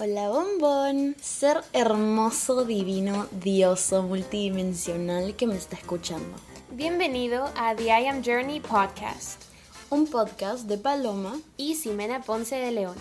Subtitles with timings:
[0.00, 6.36] Hola bombón, ser hermoso, divino, dioso, multidimensional que me está escuchando.
[6.70, 9.42] Bienvenido a The I Am Journey Podcast,
[9.90, 12.94] un podcast de Paloma y Ximena Ponce de León.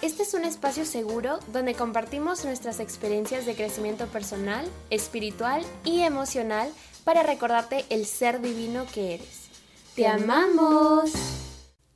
[0.00, 6.72] Este es un espacio seguro donde compartimos nuestras experiencias de crecimiento personal, espiritual y emocional
[7.04, 9.50] para recordarte el ser divino que eres.
[9.94, 11.12] ¡Te amamos!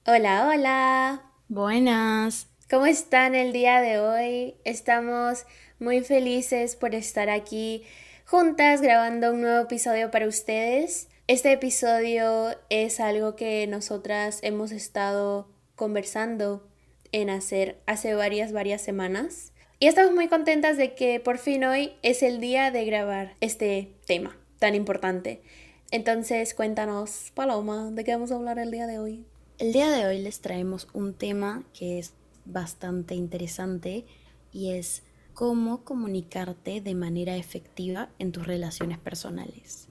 [0.04, 1.22] Hola, hola.
[1.48, 2.51] Buenas.
[2.72, 4.54] ¿Cómo están el día de hoy?
[4.64, 5.44] Estamos
[5.78, 7.82] muy felices por estar aquí
[8.24, 11.10] juntas grabando un nuevo episodio para ustedes.
[11.26, 16.66] Este episodio es algo que nosotras hemos estado conversando
[17.12, 19.52] en hacer hace varias, varias semanas.
[19.78, 23.92] Y estamos muy contentas de que por fin hoy es el día de grabar este
[24.06, 25.42] tema tan importante.
[25.90, 29.26] Entonces cuéntanos, Paloma, ¿de qué vamos a hablar el día de hoy?
[29.58, 32.14] El día de hoy les traemos un tema que es
[32.44, 34.04] bastante interesante
[34.52, 35.02] y es
[35.34, 39.88] cómo comunicarte de manera efectiva en tus relaciones personales.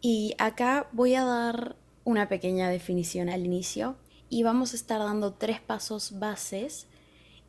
[0.00, 3.96] Y acá voy a dar una pequeña definición al inicio
[4.28, 6.86] y vamos a estar dando tres pasos bases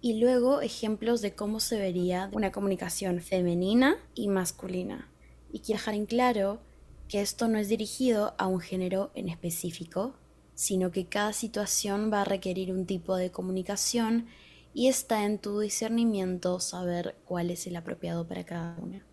[0.02, 5.10] y luego ejemplos de cómo se vería una comunicación femenina y masculina.
[5.52, 6.60] Y quiero dejar en claro
[7.08, 10.16] que esto no es dirigido a un género en específico,
[10.56, 14.28] sino que cada situación va a requerir un tipo de comunicación
[14.74, 19.06] y está en tu discernimiento saber cuál es el apropiado para cada una.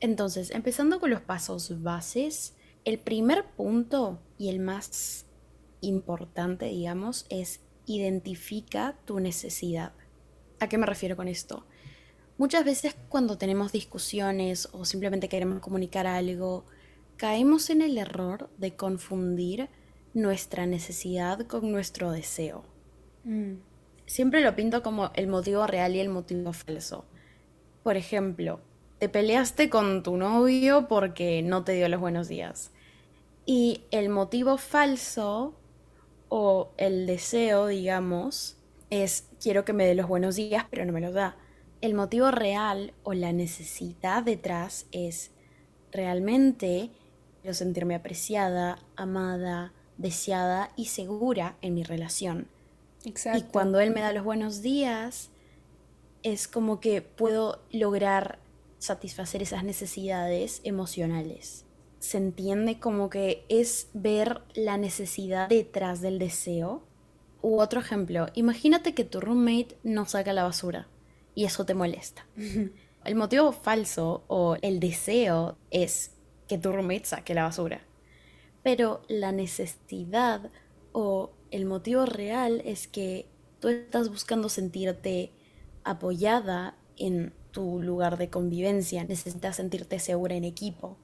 [0.00, 2.54] Entonces, empezando con los pasos bases,
[2.84, 5.26] el primer punto y el más
[5.80, 9.92] importante, digamos, es identifica tu necesidad.
[10.60, 11.66] ¿A qué me refiero con esto?
[12.36, 16.64] Muchas veces cuando tenemos discusiones o simplemente queremos comunicar algo,
[17.16, 19.68] caemos en el error de confundir
[20.14, 22.64] nuestra necesidad con nuestro deseo.
[23.24, 23.54] Mm.
[24.06, 27.04] Siempre lo pinto como el motivo real y el motivo falso.
[27.82, 28.60] Por ejemplo,
[28.98, 32.70] te peleaste con tu novio porque no te dio los buenos días.
[33.44, 35.54] Y el motivo falso
[36.28, 38.56] o el deseo, digamos,
[38.90, 41.36] es quiero que me dé los buenos días, pero no me los da.
[41.80, 45.32] El motivo real o la necesidad detrás es
[45.92, 46.90] realmente
[47.42, 52.48] quiero sentirme apreciada, amada, deseada y segura en mi relación.
[53.04, 53.38] Exacto.
[53.38, 55.30] Y cuando él me da los buenos días,
[56.22, 58.38] es como que puedo lograr
[58.78, 61.64] satisfacer esas necesidades emocionales.
[61.98, 66.82] Se entiende como que es ver la necesidad detrás del deseo.
[67.40, 70.88] U otro ejemplo, imagínate que tu roommate no saca la basura
[71.34, 72.26] y eso te molesta.
[73.04, 76.12] el motivo falso o el deseo es
[76.48, 77.80] que tu roommate saque la basura
[78.64, 80.50] pero la necesidad
[80.92, 83.28] o el motivo real es que
[83.60, 85.32] tú estás buscando sentirte
[85.84, 90.96] apoyada en tu lugar de convivencia, necesitas sentirte segura en equipo.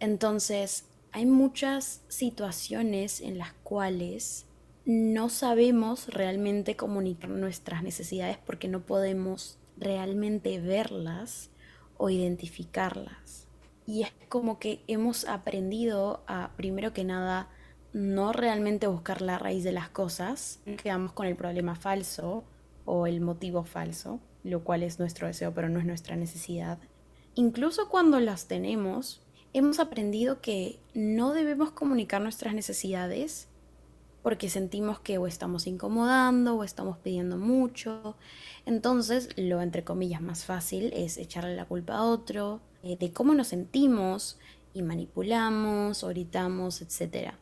[0.00, 4.46] Entonces, hay muchas situaciones en las cuales
[4.84, 11.50] no sabemos realmente comunicar nuestras necesidades porque no podemos realmente verlas
[11.98, 13.41] o identificarlas.
[13.86, 17.48] Y es como que hemos aprendido a, primero que nada,
[17.92, 22.44] no realmente buscar la raíz de las cosas, quedamos con el problema falso
[22.84, 26.78] o el motivo falso, lo cual es nuestro deseo pero no es nuestra necesidad.
[27.34, 29.22] Incluso cuando las tenemos,
[29.52, 33.48] hemos aprendido que no debemos comunicar nuestras necesidades
[34.22, 38.16] porque sentimos que o estamos incomodando o estamos pidiendo mucho.
[38.66, 43.34] Entonces, lo entre comillas más fácil es echarle la culpa a otro, eh, de cómo
[43.34, 44.38] nos sentimos
[44.74, 47.34] y manipulamos, o gritamos, etc.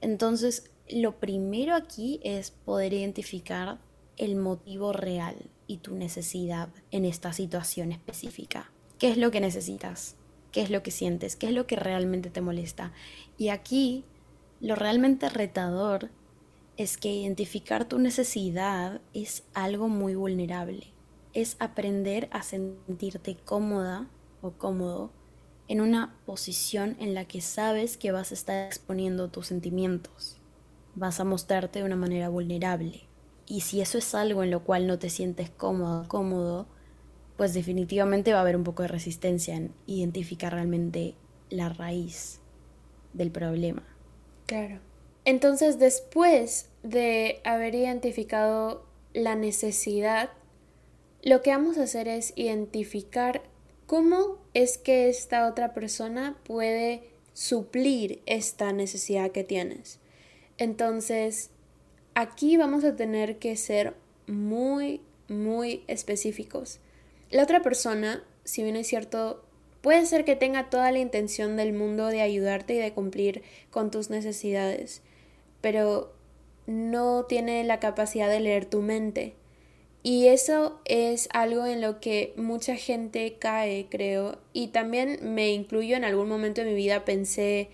[0.00, 3.78] Entonces, lo primero aquí es poder identificar
[4.16, 8.70] el motivo real y tu necesidad en esta situación específica.
[8.98, 10.16] ¿Qué es lo que necesitas?
[10.52, 11.36] ¿Qué es lo que sientes?
[11.36, 12.92] ¿Qué es lo que realmente te molesta?
[13.38, 14.04] Y aquí,
[14.60, 16.10] lo realmente retador
[16.76, 20.92] es que identificar tu necesidad es algo muy vulnerable.
[21.32, 24.08] Es aprender a sentirte cómoda
[24.44, 25.10] o cómodo
[25.68, 30.36] en una posición en la que sabes que vas a estar exponiendo tus sentimientos.
[30.94, 33.04] Vas a mostrarte de una manera vulnerable.
[33.46, 36.66] Y si eso es algo en lo cual no te sientes cómodo, cómodo,
[37.38, 41.14] pues definitivamente va a haber un poco de resistencia en identificar realmente
[41.48, 42.40] la raíz
[43.14, 43.82] del problema.
[44.44, 44.80] Claro.
[45.24, 50.30] Entonces, después de haber identificado la necesidad,
[51.22, 53.42] lo que vamos a hacer es identificar
[53.86, 57.02] ¿Cómo es que esta otra persona puede
[57.32, 59.98] suplir esta necesidad que tienes?
[60.58, 61.50] Entonces,
[62.14, 63.94] aquí vamos a tener que ser
[64.26, 66.80] muy muy específicos.
[67.30, 69.44] La otra persona, si bien es cierto,
[69.80, 73.90] puede ser que tenga toda la intención del mundo de ayudarte y de cumplir con
[73.90, 75.02] tus necesidades,
[75.60, 76.12] pero
[76.66, 79.34] no tiene la capacidad de leer tu mente.
[80.06, 84.36] Y eso es algo en lo que mucha gente cae, creo.
[84.52, 87.70] Y también me incluyo en algún momento de mi vida pensé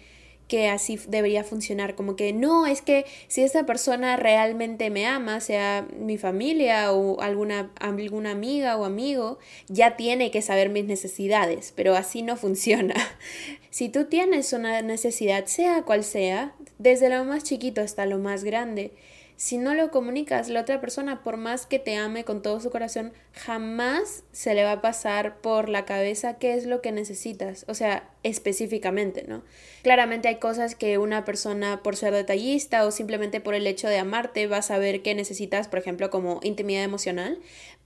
[0.47, 5.41] que así debería funcionar, como que no, es que si esta persona realmente me ama,
[5.41, 9.38] sea mi familia o alguna, alguna amiga o amigo,
[9.69, 12.94] ya tiene que saber mis necesidades, pero así no funciona.
[13.71, 18.44] si tú tienes una necesidad, sea cual sea, desde lo más chiquito hasta lo más
[18.44, 18.93] grande,
[19.41, 22.69] si no lo comunicas, la otra persona, por más que te ame con todo su
[22.69, 27.65] corazón, jamás se le va a pasar por la cabeza qué es lo que necesitas,
[27.67, 29.43] o sea, específicamente, ¿no?
[29.81, 33.97] Claramente hay cosas que una persona, por ser detallista o simplemente por el hecho de
[33.97, 37.39] amarte, va a saber qué necesitas, por ejemplo, como intimidad emocional,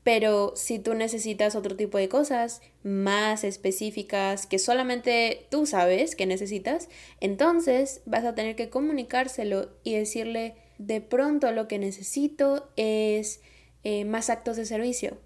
[0.03, 6.27] pero si tú necesitas otro tipo de cosas más específicas que solamente tú sabes que
[6.27, 6.89] necesitas,
[7.21, 13.41] entonces vas a tener que comunicárselo y decirle, de pronto lo que necesito es
[13.83, 15.19] eh, más actos de servicio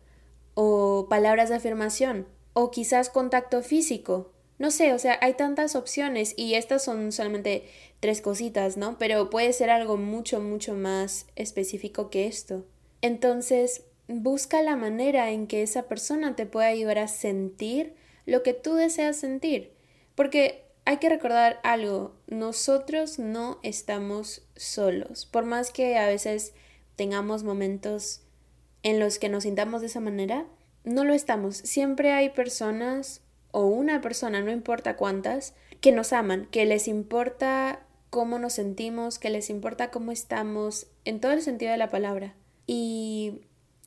[0.55, 4.33] o palabras de afirmación o quizás contacto físico.
[4.59, 7.69] No sé, o sea, hay tantas opciones y estas son solamente
[8.01, 8.99] tres cositas, ¿no?
[8.99, 12.65] Pero puede ser algo mucho, mucho más específico que esto.
[13.01, 17.95] Entonces, busca la manera en que esa persona te pueda ayudar a sentir
[18.27, 19.73] lo que tú deseas sentir.
[20.17, 26.53] Porque hay que recordar algo, nosotros no estamos solos, por más que a veces
[26.95, 28.21] tengamos momentos
[28.83, 30.47] en los que nos sintamos de esa manera,
[30.85, 31.57] no lo estamos.
[31.57, 37.87] Siempre hay personas o una persona, no importa cuántas, que nos aman, que les importa
[38.11, 42.35] cómo nos sentimos, que les importa cómo estamos, en todo el sentido de la palabra.
[42.67, 43.41] Y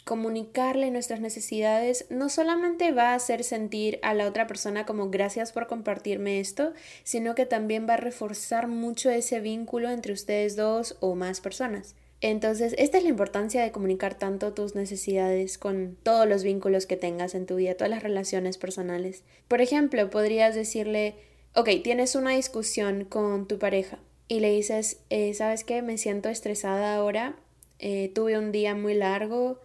[0.06, 5.52] comunicarle nuestras necesidades no solamente va a hacer sentir a la otra persona como gracias
[5.52, 10.98] por compartirme esto, sino que también va a reforzar mucho ese vínculo entre ustedes dos
[11.00, 11.96] o más personas.
[12.22, 16.96] Entonces, esta es la importancia de comunicar tanto tus necesidades con todos los vínculos que
[16.96, 19.24] tengas en tu vida, todas las relaciones personales.
[19.48, 21.16] Por ejemplo, podrías decirle,
[21.56, 23.98] ok, tienes una discusión con tu pareja
[24.28, 25.82] y le dices, eh, ¿sabes qué?
[25.82, 27.36] Me siento estresada ahora,
[27.80, 29.60] eh, tuve un día muy largo,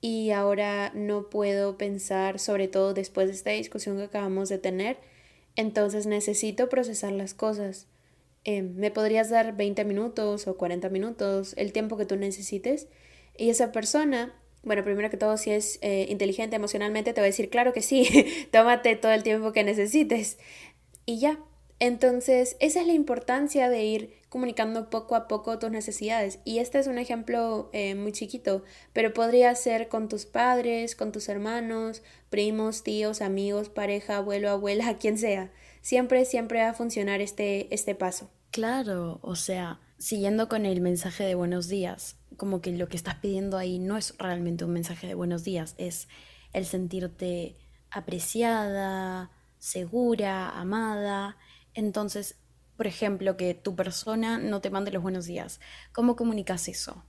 [0.00, 4.98] y ahora no puedo pensar, sobre todo después de esta discusión que acabamos de tener,
[5.56, 7.86] entonces necesito procesar las cosas.
[8.44, 12.88] Em, ¿Me podrías dar 20 minutos o 40 minutos, el tiempo que tú necesites?
[13.36, 17.26] Y esa persona, bueno, primero que todo, si es eh, inteligente emocionalmente, te va a
[17.26, 18.08] decir, claro que sí,
[18.52, 20.38] tómate todo el tiempo que necesites.
[21.04, 21.38] Y ya.
[21.78, 26.38] Entonces, esa es la importancia de ir comunicando poco a poco tus necesidades.
[26.44, 28.62] Y este es un ejemplo eh, muy chiquito,
[28.94, 34.96] pero podría ser con tus padres, con tus hermanos, primos, tíos, amigos, pareja, abuelo, abuela,
[35.00, 35.52] quien sea.
[35.82, 38.30] Siempre, siempre va a funcionar este, este paso.
[38.52, 43.16] Claro, o sea, siguiendo con el mensaje de buenos días, como que lo que estás
[43.16, 46.08] pidiendo ahí no es realmente un mensaje de buenos días, es
[46.52, 47.56] el sentirte
[47.90, 51.36] apreciada, segura, amada.
[51.74, 52.39] Entonces,
[52.80, 55.60] por ejemplo, que tu persona no te mande los buenos días.
[55.92, 57.04] ¿Cómo comunicas eso?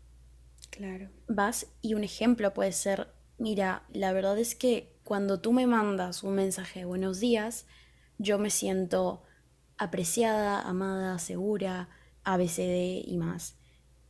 [0.69, 1.09] Claro.
[1.29, 3.07] Vas y un ejemplo puede ser,
[3.37, 7.67] mira, la verdad es que cuando tú me mandas un mensaje de buenos días,
[8.17, 9.23] yo me siento
[9.77, 11.87] apreciada, amada, segura,
[12.25, 13.55] ABCD y más.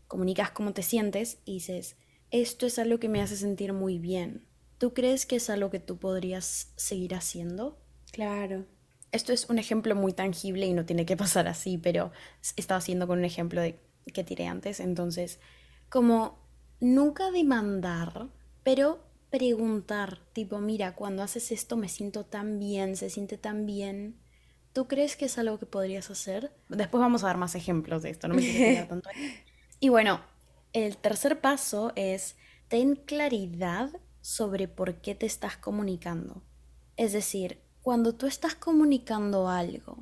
[0.07, 1.95] Comunicas cómo te sientes y dices,
[2.31, 4.47] esto es algo que me hace sentir muy bien.
[4.79, 7.77] ¿Tú crees que es algo que tú podrías seguir haciendo?
[8.11, 8.65] Claro
[9.11, 12.11] esto es un ejemplo muy tangible y no tiene que pasar así, pero
[12.55, 13.79] estaba haciendo con un ejemplo de
[14.13, 15.39] que tiré antes, entonces,
[15.89, 16.39] como
[16.79, 18.27] nunca demandar,
[18.63, 24.19] pero preguntar, tipo, mira, cuando haces esto me siento tan bien, se siente tan bien.
[24.73, 26.51] ¿Tú crees que es algo que podrías hacer?
[26.69, 29.43] Después vamos a dar más ejemplos de esto, no me quiero quedar tanto ahí.
[29.79, 30.21] Y bueno,
[30.73, 32.35] el tercer paso es
[32.67, 33.89] ten claridad
[34.21, 36.41] sobre por qué te estás comunicando.
[36.95, 39.97] Es decir, cuando tú estás comunicando algo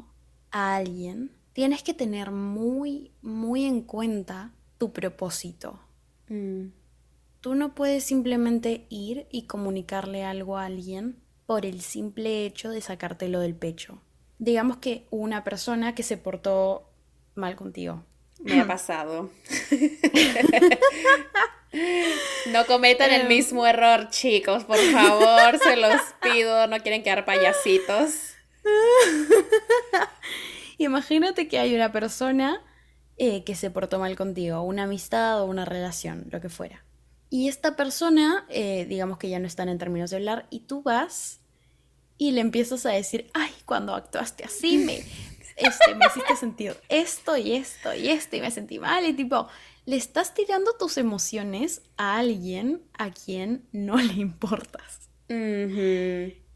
[0.51, 5.79] a alguien, tienes que tener muy, muy en cuenta tu propósito.
[6.27, 6.67] Mm.
[7.41, 12.81] Tú no puedes simplemente ir y comunicarle algo a alguien por el simple hecho de
[12.81, 14.01] sacártelo del pecho.
[14.39, 16.89] Digamos que una persona que se portó
[17.35, 18.03] mal contigo.
[18.39, 19.29] Me ha pasado.
[22.51, 23.27] No cometan el em.
[23.27, 28.33] mismo error, chicos, por favor, se los pido, no quieren quedar payasitos.
[30.77, 32.63] Imagínate que hay una persona
[33.17, 36.83] eh, que se portó mal contigo, una amistad o una relación, lo que fuera.
[37.29, 40.81] Y esta persona, eh, digamos que ya no están en términos de hablar, y tú
[40.81, 41.41] vas
[42.17, 44.97] y le empiezas a decir, ay, cuando actuaste así me,
[45.55, 49.47] este, me hiciste sentir esto y esto y esto y me sentí mal y tipo,
[49.89, 55.09] le estás tirando tus emociones a alguien a quien no le importas.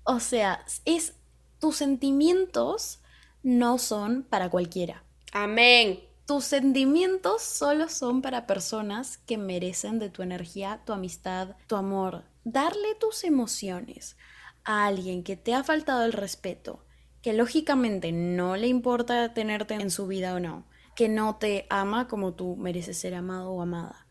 [0.04, 1.16] O sea, es
[1.58, 3.00] tus sentimientos
[3.42, 5.04] no son para cualquiera.
[5.32, 6.00] Amén.
[6.28, 12.26] Tus sentimientos solo son para personas que merecen de tu energía, tu amistad, tu amor.
[12.44, 14.16] Darle tus emociones
[14.64, 16.86] a alguien que te ha faltado el respeto,
[17.24, 22.08] que lógicamente no le importa tenerte en su vida o no, que no te ama
[22.08, 24.08] como tú mereces ser amado o amada.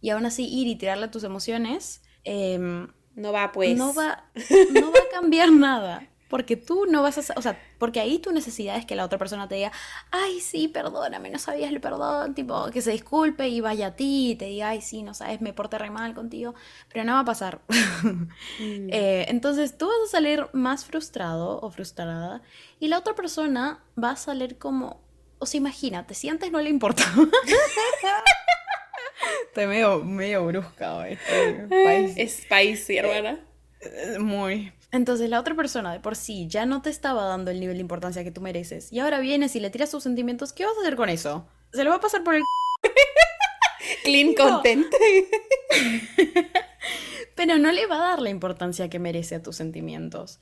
[0.00, 3.76] Y aún así ir y tirarle tus emociones, em, no va pues.
[3.76, 4.24] No va,
[4.72, 6.08] no va a cambiar nada.
[6.28, 9.16] Porque tú no vas a, o sea, porque ahí tu necesidad es que la otra
[9.16, 9.70] persona te diga,
[10.10, 14.32] ay, sí, perdóname, no sabías el perdón, tipo, que se disculpe y vaya a ti
[14.32, 16.56] y te diga, ay, sí, no sabes, me porté re mal contigo,
[16.92, 17.60] pero no va a pasar.
[18.58, 18.88] Mm.
[18.90, 22.42] Eh, entonces tú vas a salir más frustrado o frustrada
[22.80, 25.05] y la otra persona va a salir como,
[25.38, 27.10] o sea, imagínate, si antes no le importaba.
[29.48, 32.14] Estoy medio, medio brusca este país.
[32.16, 33.40] Es spicy, hermana.
[33.80, 34.72] Eh, muy.
[34.92, 37.80] Entonces la otra persona de por sí ya no te estaba dando el nivel de
[37.80, 38.92] importancia que tú mereces.
[38.92, 40.52] Y ahora vienes y le tiras tus sentimientos.
[40.52, 41.46] ¿Qué vas a hacer con eso?
[41.72, 42.42] Se lo va a pasar por el...
[44.04, 44.86] Clean content.
[47.34, 50.40] Pero no le va a dar la importancia que merece a tus sentimientos.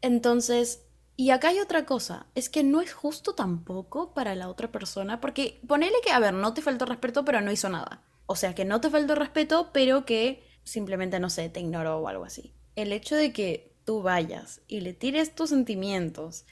[0.00, 0.83] Entonces,
[1.16, 5.20] y acá hay otra cosa, es que no es justo tampoco para la otra persona,
[5.20, 8.02] porque ponele que, a ver, no te faltó respeto, pero no hizo nada.
[8.26, 12.08] O sea, que no te faltó respeto, pero que simplemente, no sé, te ignoró o
[12.08, 12.52] algo así.
[12.74, 16.46] El hecho de que tú vayas y le tires tus sentimientos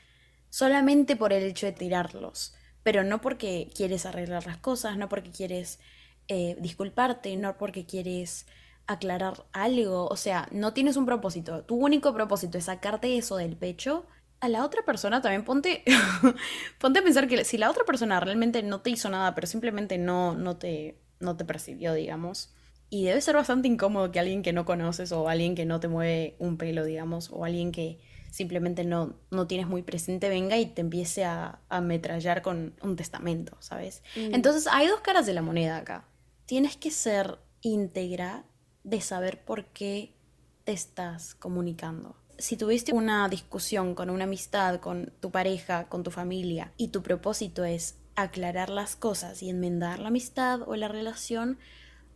[0.51, 5.31] solamente por el hecho de tirarlos, pero no porque quieres arreglar las cosas, no porque
[5.31, 5.81] quieres
[6.29, 8.47] eh, disculparte, no porque quieres
[8.87, 13.57] aclarar algo, o sea, no tienes un propósito, tu único propósito es sacarte eso del
[13.57, 14.07] pecho,
[14.43, 15.85] a la otra persona también ponte,
[16.79, 19.99] ponte a pensar que si la otra persona realmente no te hizo nada, pero simplemente
[19.99, 22.53] no, no, te, no te percibió, digamos,
[22.91, 25.87] y debe ser bastante incómodo que alguien que no conoces o alguien que no te
[25.87, 28.01] mueve un pelo, digamos, o alguien que
[28.33, 33.57] simplemente no, no tienes muy presente venga y te empiece a, ametrallar con un testamento,
[33.61, 34.03] ¿sabes?
[34.17, 34.35] Mm.
[34.35, 36.05] Entonces hay dos caras de la moneda acá.
[36.47, 38.45] Tienes que ser íntegra
[38.83, 40.17] de saber por qué
[40.65, 42.17] te estás comunicando.
[42.43, 47.01] Si tuviste una discusión con una amistad, con tu pareja, con tu familia, y tu
[47.01, 51.61] propósito es aclarar las cosas y enmendar la amistad o la relación,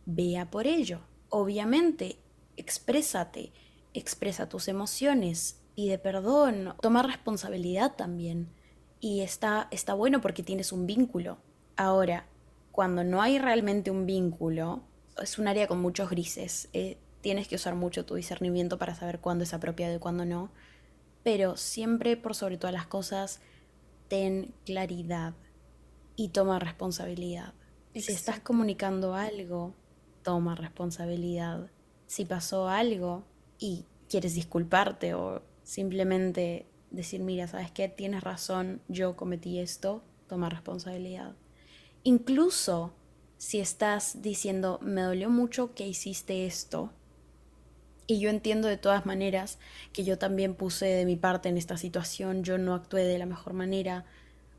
[0.05, 0.99] vea por ello.
[1.29, 2.19] Obviamente,
[2.57, 3.53] exprésate,
[3.93, 8.49] expresa tus emociones, pide perdón, toma responsabilidad también.
[8.99, 11.37] Y está, está bueno porque tienes un vínculo.
[11.77, 12.27] Ahora,
[12.73, 14.83] cuando no hay realmente un vínculo,
[15.23, 16.67] es un área con muchos grises.
[16.73, 20.51] Eh, tienes que usar mucho tu discernimiento para saber cuándo es apropiado y cuándo no.
[21.23, 23.41] Pero siempre, por sobre todas las cosas,
[24.07, 25.33] ten claridad
[26.15, 27.53] y toma responsabilidad.
[27.93, 29.73] Si estás comunicando algo,
[30.23, 31.69] toma responsabilidad.
[32.05, 33.23] Si pasó algo
[33.57, 37.89] y quieres disculparte o simplemente decir, mira, ¿sabes qué?
[37.89, 41.35] Tienes razón, yo cometí esto, toma responsabilidad.
[42.03, 42.93] Incluso
[43.37, 46.91] si estás diciendo, me dolió mucho que hiciste esto,
[48.07, 49.59] y yo entiendo de todas maneras
[49.93, 53.25] que yo también puse de mi parte en esta situación, yo no actué de la
[53.25, 54.05] mejor manera.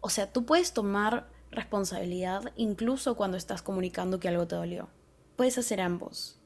[0.01, 4.89] O sea, tú puedes tomar responsabilidad incluso cuando estás comunicando que algo te dolió
[5.39, 6.37] puedes hacer ambos.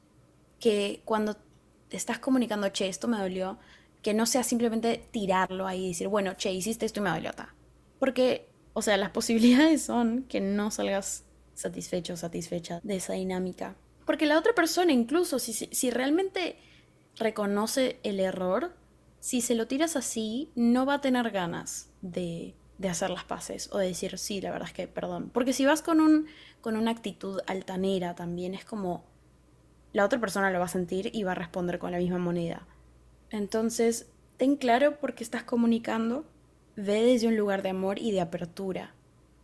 [0.59, 1.35] Que cuando
[1.89, 3.57] estás comunicando, che, esto me dolió,
[4.03, 7.31] que no sea simplemente tirarlo ahí y decir, bueno, che, hiciste esto y me dolió.
[7.97, 13.75] Porque, o sea, las posibilidades son que no salgas satisfecho o satisfecha de esa dinámica.
[14.05, 16.57] Porque la otra persona, incluso si, si realmente
[17.17, 18.75] reconoce el error,
[19.19, 23.69] si se lo tiras así, no va a tener ganas de, de hacer las paces
[23.71, 25.29] o de decir, sí, la verdad es que perdón.
[25.33, 26.27] Porque si vas con, un,
[26.61, 29.05] con una actitud altanera también es como
[29.93, 32.67] la otra persona lo va a sentir y va a responder con la misma moneda.
[33.29, 36.25] Entonces, ten claro por qué estás comunicando,
[36.75, 38.95] ve desde un lugar de amor y de apertura,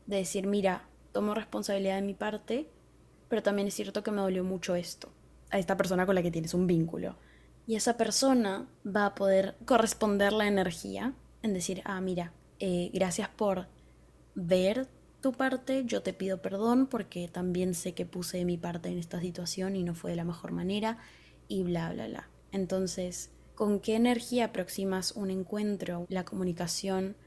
[0.07, 2.67] de decir, mira, tomo responsabilidad de mi parte,
[3.29, 5.09] pero también es cierto que me dolió mucho esto,
[5.51, 7.15] a esta persona con la que tienes un vínculo.
[7.69, 13.29] Y esa persona va a poder corresponder la energía en decir, ah, mira, eh, gracias
[13.29, 13.67] por
[14.33, 14.88] ver
[15.21, 19.21] tu parte, yo te pido perdón porque también sé que puse mi parte en esta
[19.21, 20.97] situación y no fue de la mejor manera
[21.47, 22.31] y bla, bla, bla.
[22.51, 27.17] Entonces, ¿con qué energía aproximas un encuentro, la comunicación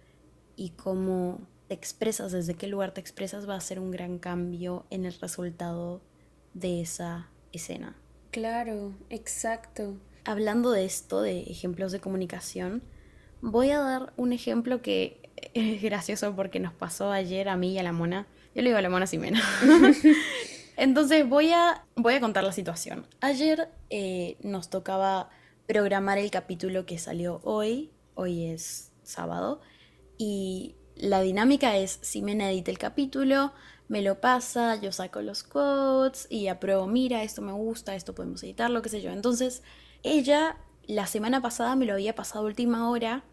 [0.56, 4.87] y cómo te expresas, desde qué lugar te expresas va a ser un gran cambio
[4.90, 6.02] en el resultado
[6.52, 7.96] de esa escena.
[8.32, 9.99] Claro, exacto.
[10.24, 12.82] Hablando de esto, de ejemplos de comunicación,
[13.40, 17.78] voy a dar un ejemplo que es gracioso porque nos pasó ayer a mí y
[17.78, 18.26] a la mona.
[18.54, 19.42] Yo le digo a la mona Simena.
[20.76, 23.06] Entonces voy a, voy a contar la situación.
[23.20, 25.30] Ayer eh, nos tocaba
[25.66, 27.90] programar el capítulo que salió hoy.
[28.14, 29.60] Hoy es sábado.
[30.18, 33.52] Y la dinámica es, Simena edita el capítulo,
[33.88, 38.42] me lo pasa, yo saco los quotes y apruebo, mira, esto me gusta, esto podemos
[38.42, 39.10] editarlo, qué sé yo.
[39.10, 39.62] Entonces,
[40.02, 40.56] ella
[40.87, 43.25] la semana pasada me lo había pasado última hora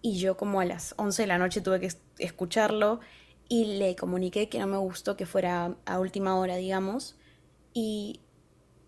[0.00, 3.00] y yo como a las 11 de la noche tuve que escucharlo
[3.48, 7.16] y le comuniqué que no me gustó que fuera a última hora, digamos.
[7.72, 8.20] Y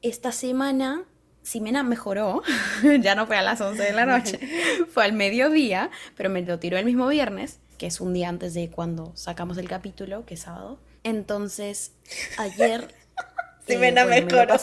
[0.02, 1.04] esta semana
[1.42, 2.42] Simena mejoró,
[3.00, 4.40] ya no fue a las 11 de la noche,
[4.92, 8.52] fue al mediodía, pero me lo tiró el mismo viernes, que es un día antes
[8.54, 10.78] de cuando sacamos el capítulo, que es sábado.
[11.02, 11.92] Entonces,
[12.38, 12.94] ayer...
[13.66, 14.56] Simena eh, mejoró.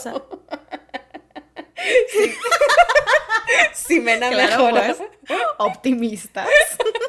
[3.73, 4.95] Simena claro, mejoró.
[4.95, 5.09] Pues,
[5.57, 6.47] optimistas,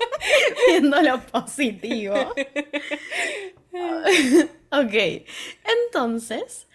[0.68, 2.14] viendo lo positivo.
[4.70, 4.94] ok,
[5.86, 6.66] entonces,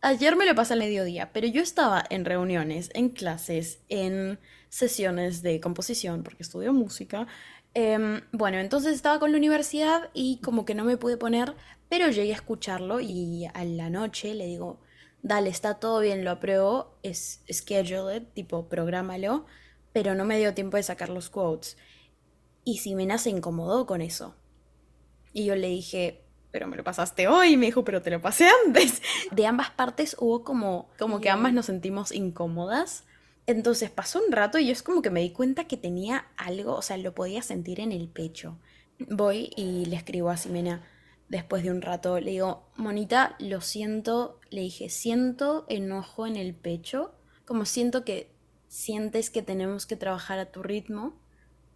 [0.00, 5.42] ayer me lo pasé al mediodía, pero yo estaba en reuniones, en clases, en sesiones
[5.42, 7.26] de composición, porque estudio música.
[7.74, 11.54] Em, bueno, entonces estaba con la universidad y como que no me pude poner,
[11.88, 14.80] pero llegué a escucharlo y a la noche le digo,
[15.26, 19.46] dale, está todo bien, lo apruebo, es schedule it, tipo, prográmalo
[19.96, 21.78] pero no me dio tiempo de sacar los quotes.
[22.64, 24.36] Y Simena se incomodó con eso.
[25.32, 27.54] Y yo le dije, pero me lo pasaste hoy.
[27.54, 29.00] Y me dijo, pero te lo pasé antes.
[29.30, 33.04] De ambas partes hubo como, como que ambas nos sentimos incómodas.
[33.46, 36.74] Entonces pasó un rato y yo es como que me di cuenta que tenía algo,
[36.74, 38.58] o sea, lo podía sentir en el pecho.
[38.98, 40.86] Voy y le escribo a Simena
[41.28, 42.18] después de un rato.
[42.20, 44.40] Le digo, Monita, lo siento.
[44.50, 47.14] Le dije, siento enojo en el pecho.
[47.44, 48.30] Como siento que
[48.68, 51.14] sientes que tenemos que trabajar a tu ritmo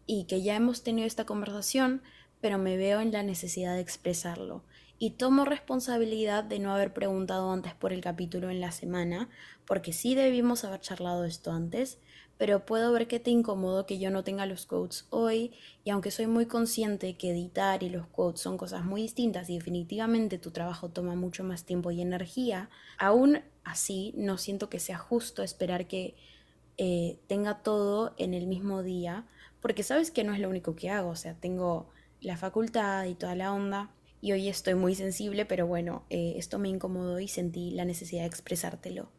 [0.06, 2.02] y que ya hemos tenido esta conversación,
[2.40, 4.64] pero me veo en la necesidad de expresarlo.
[4.98, 9.30] Y tomo responsabilidad de no haber preguntado antes por el capítulo en la semana,
[9.66, 11.98] porque sí debimos haber charlado esto antes,
[12.40, 15.52] pero puedo ver que te incomodó que yo no tenga los quotes hoy,
[15.84, 19.58] y aunque soy muy consciente que editar y los quotes son cosas muy distintas y
[19.58, 24.96] definitivamente tu trabajo toma mucho más tiempo y energía, aún así no siento que sea
[24.96, 26.16] justo esperar que
[26.78, 29.26] eh, tenga todo en el mismo día,
[29.60, 31.90] porque sabes que no es lo único que hago, o sea, tengo
[32.22, 33.90] la facultad y toda la onda,
[34.22, 38.22] y hoy estoy muy sensible, pero bueno, eh, esto me incomodó y sentí la necesidad
[38.22, 39.10] de expresártelo.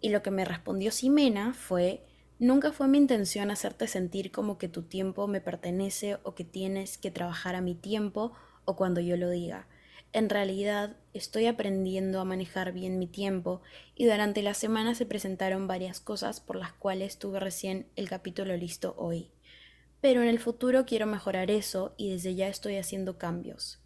[0.00, 2.04] Y lo que me respondió Simena fue,
[2.38, 6.98] nunca fue mi intención hacerte sentir como que tu tiempo me pertenece o que tienes
[6.98, 8.32] que trabajar a mi tiempo
[8.64, 9.66] o cuando yo lo diga.
[10.12, 13.60] En realidad estoy aprendiendo a manejar bien mi tiempo
[13.94, 18.56] y durante la semana se presentaron varias cosas por las cuales tuve recién el capítulo
[18.56, 19.30] listo hoy.
[20.00, 23.80] Pero en el futuro quiero mejorar eso y desde ya estoy haciendo cambios.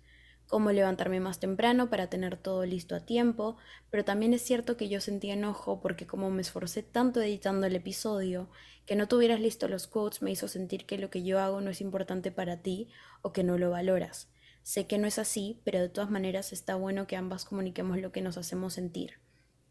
[0.53, 3.57] Como levantarme más temprano para tener todo listo a tiempo,
[3.91, 7.75] pero también es cierto que yo sentí enojo porque como me esforcé tanto editando el
[7.75, 8.51] episodio,
[8.85, 11.71] que no tuvieras listo los quotes me hizo sentir que lo que yo hago no
[11.71, 12.91] es importante para ti
[13.23, 14.29] o que no lo valoras.
[14.63, 18.13] Sé que no es así, pero de todas maneras está bueno que ambas comuniquemos lo
[18.13, 19.21] que nos hacemos sentir.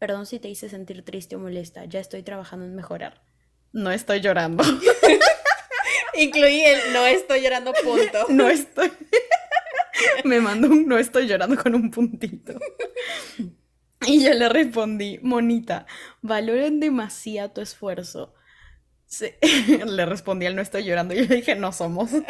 [0.00, 3.22] Perdón si te hice sentir triste o molesta, ya estoy trabajando en mejorar.
[3.70, 4.64] No estoy llorando.
[6.16, 8.26] Incluí el no estoy llorando punto.
[8.28, 8.90] No estoy.
[10.24, 12.58] Me mandó un no estoy llorando con un puntito.
[14.06, 15.86] Y yo le respondí, monita,
[16.22, 18.34] valoren demasiado tu esfuerzo.
[19.86, 22.10] Le respondí al no estoy llorando y yo dije, no somos.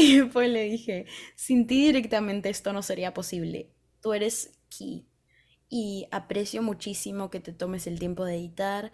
[0.00, 3.72] Y después le dije, sin ti directamente esto no sería posible.
[4.00, 5.08] Tú eres key.
[5.68, 8.92] Y aprecio muchísimo que te tomes el tiempo de editar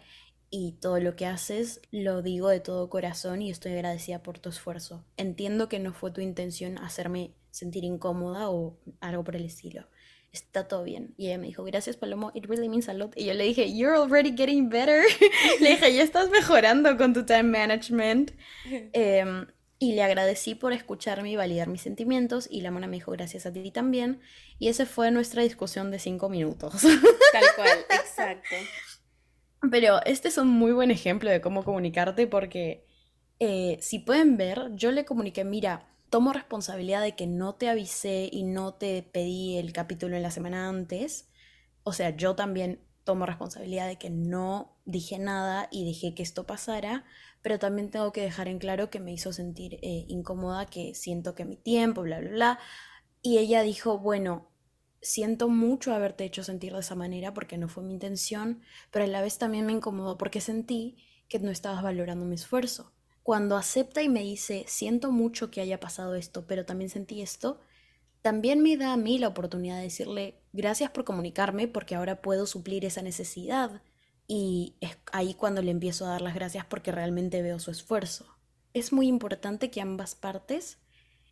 [0.56, 4.50] y todo lo que haces lo digo de todo corazón y estoy agradecida por tu
[4.50, 5.04] esfuerzo.
[5.16, 9.88] Entiendo que no fue tu intención hacerme sentir incómoda o algo por el estilo.
[10.30, 11.12] Está todo bien.
[11.16, 13.12] Y ella me dijo, gracias Palomo, it really means a lot.
[13.16, 15.02] Y yo le dije, you're already getting better.
[15.60, 18.30] le dije, ya estás mejorando con tu time management.
[18.92, 19.24] Eh,
[19.80, 23.44] y le agradecí por escucharme y validar mis sentimientos y la mona me dijo gracias
[23.44, 24.20] a ti también.
[24.60, 26.80] Y esa fue nuestra discusión de cinco minutos.
[27.32, 28.54] Tal cual, exacto.
[29.70, 32.86] Pero este es un muy buen ejemplo de cómo comunicarte porque
[33.40, 38.28] eh, si pueden ver, yo le comuniqué, mira, tomo responsabilidad de que no te avisé
[38.30, 41.28] y no te pedí el capítulo en la semana antes.
[41.82, 46.46] O sea, yo también tomo responsabilidad de que no dije nada y dejé que esto
[46.46, 47.04] pasara,
[47.42, 51.34] pero también tengo que dejar en claro que me hizo sentir eh, incómoda, que siento
[51.34, 52.58] que mi tiempo, bla, bla, bla.
[53.20, 54.50] Y ella dijo, bueno,
[55.04, 59.08] siento mucho haberte hecho sentir de esa manera porque no fue mi intención, pero a
[59.08, 60.96] la vez también me incomodó porque sentí
[61.28, 62.90] que no estabas valorando mi esfuerzo.
[63.22, 67.60] Cuando acepta y me dice, siento mucho que haya pasado esto, pero también sentí esto,
[68.22, 72.46] también me da a mí la oportunidad de decirle, gracias por comunicarme porque ahora puedo
[72.46, 73.82] suplir esa necesidad.
[74.26, 78.26] Y es ahí cuando le empiezo a dar las gracias porque realmente veo su esfuerzo.
[78.72, 80.78] Es muy importante que ambas partes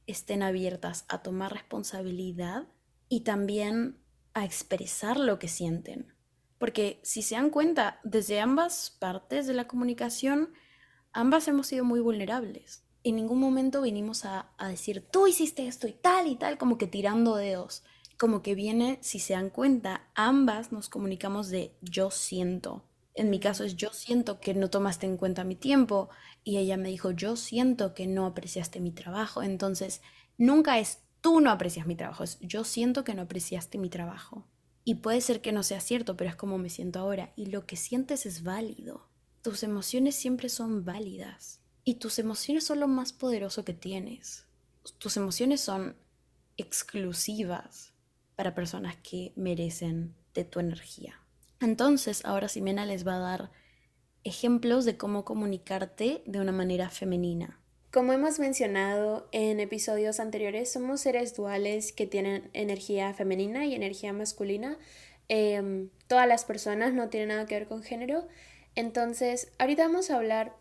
[0.06, 2.66] estén abiertas a tomar responsabilidad
[3.12, 3.98] y también
[4.32, 6.14] a expresar lo que sienten.
[6.56, 10.54] Porque si se dan cuenta, desde ambas partes de la comunicación,
[11.12, 12.86] ambas hemos sido muy vulnerables.
[13.04, 16.86] En ningún momento vinimos a, decir, tú hiciste esto y tal y tal, como que
[16.86, 17.84] tirando dedos.
[18.18, 22.82] Como que viene, si se dan cuenta, ambas nos comunicamos de yo siento.
[23.12, 26.08] En mi caso es yo siento que no tomaste en cuenta mi tiempo
[26.44, 29.42] y ella me dijo yo siento que no apreciaste mi trabajo.
[29.42, 30.00] Entonces,
[30.38, 34.46] nunca es tú no aprecias mi trabajo, yo siento que no apreciaste mi trabajo.
[34.84, 37.32] Y puede ser que no sea cierto, pero es como me siento ahora.
[37.36, 39.08] Y lo que sientes es válido.
[39.40, 41.60] Tus emociones siempre son válidas.
[41.84, 44.46] Y tus emociones son lo más poderoso que tienes.
[44.98, 45.96] Tus emociones son
[46.56, 47.94] exclusivas
[48.34, 51.20] para personas que merecen de tu energía.
[51.60, 53.52] Entonces, ahora Simena les va a dar
[54.24, 57.61] ejemplos de cómo comunicarte de una manera femenina.
[57.92, 64.14] Como hemos mencionado en episodios anteriores, somos seres duales que tienen energía femenina y energía
[64.14, 64.78] masculina.
[65.28, 68.26] Em, todas las personas no tienen nada que ver con género.
[68.76, 70.56] Entonces, ahorita vamos a hablar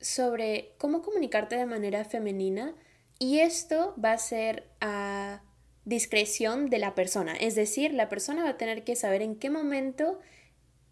[0.00, 2.74] sobre cómo comunicarte de manera femenina
[3.18, 5.42] y esto va a ser a
[5.84, 7.36] discreción de la persona.
[7.36, 10.20] Es decir, la persona va a tener que saber en qué momento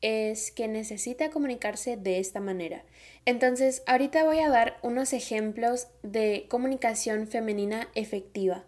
[0.01, 2.85] es que necesita comunicarse de esta manera.
[3.27, 8.65] Entonces, ahorita voy a dar unos ejemplos de comunicación femenina efectiva.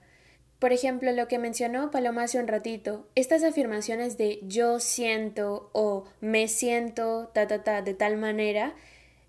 [0.59, 6.05] Por ejemplo, lo que mencionó Paloma hace un ratito, estas afirmaciones de yo siento o
[6.21, 8.77] me siento ta ta ta de tal manera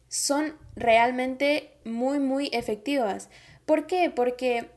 [0.10, 3.30] son realmente muy muy efectivas.
[3.66, 4.12] ¿Por qué?
[4.12, 4.70] Porque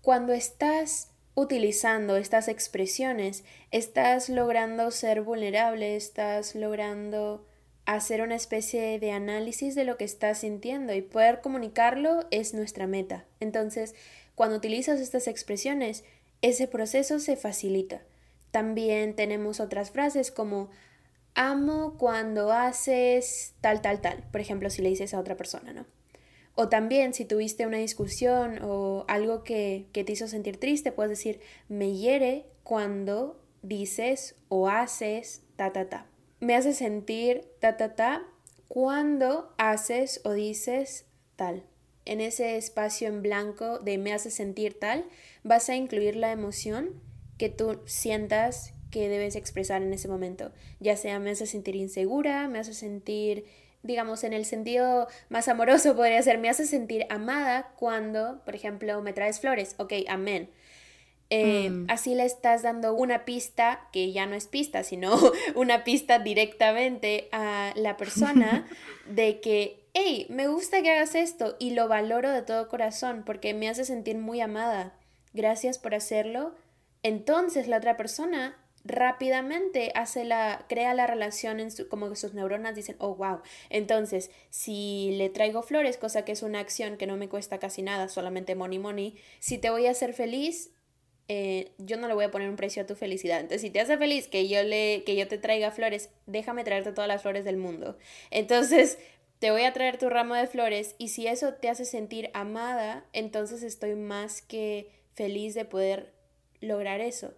[0.00, 7.44] cuando estás utilizando estas expresiones, estás logrando ser vulnerable, estás logrando
[7.86, 12.86] hacer una especie de análisis de lo que estás sintiendo y poder comunicarlo es nuestra
[12.86, 13.24] meta.
[13.40, 13.94] Entonces,
[14.34, 16.04] cuando utilizas estas expresiones,
[16.40, 18.02] ese proceso se facilita.
[18.50, 20.70] También tenemos otras frases como
[21.34, 24.22] amo cuando haces tal, tal, tal.
[24.30, 25.86] Por ejemplo, si le dices a otra persona, ¿no?
[26.54, 31.10] O también si tuviste una discusión o algo que, que te hizo sentir triste, puedes
[31.10, 36.06] decir, me hiere cuando dices o haces ta, ta, ta.
[36.40, 38.22] Me hace sentir ta, ta, ta
[38.68, 41.64] cuando haces o dices tal.
[42.04, 45.06] En ese espacio en blanco de me hace sentir tal,
[45.42, 47.00] vas a incluir la emoción
[47.38, 50.52] que tú sientas que debes expresar en ese momento.
[50.80, 53.46] Ya sea me hace sentir insegura, me hace sentir
[53.84, 59.00] digamos, en el sentido más amoroso podría ser, me hace sentir amada cuando, por ejemplo,
[59.02, 59.76] me traes flores.
[59.78, 60.50] Ok, amén.
[61.30, 61.86] Eh, mm.
[61.88, 65.16] Así le estás dando una pista que ya no es pista, sino
[65.54, 68.66] una pista directamente a la persona
[69.06, 73.52] de que, hey, me gusta que hagas esto y lo valoro de todo corazón porque
[73.52, 74.94] me hace sentir muy amada.
[75.34, 76.54] Gracias por hacerlo.
[77.02, 82.34] Entonces la otra persona rápidamente hace la, crea la relación en su, como que sus
[82.34, 83.40] neuronas dicen, oh, wow.
[83.70, 87.82] Entonces, si le traigo flores, cosa que es una acción que no me cuesta casi
[87.82, 90.70] nada, solamente money money, si te voy a hacer feliz,
[91.28, 93.40] eh, yo no le voy a poner un precio a tu felicidad.
[93.40, 96.92] Entonces, si te hace feliz que yo, le, que yo te traiga flores, déjame traerte
[96.92, 97.96] todas las flores del mundo.
[98.30, 98.98] Entonces,
[99.38, 103.06] te voy a traer tu ramo de flores y si eso te hace sentir amada,
[103.14, 106.12] entonces estoy más que feliz de poder
[106.60, 107.34] lograr eso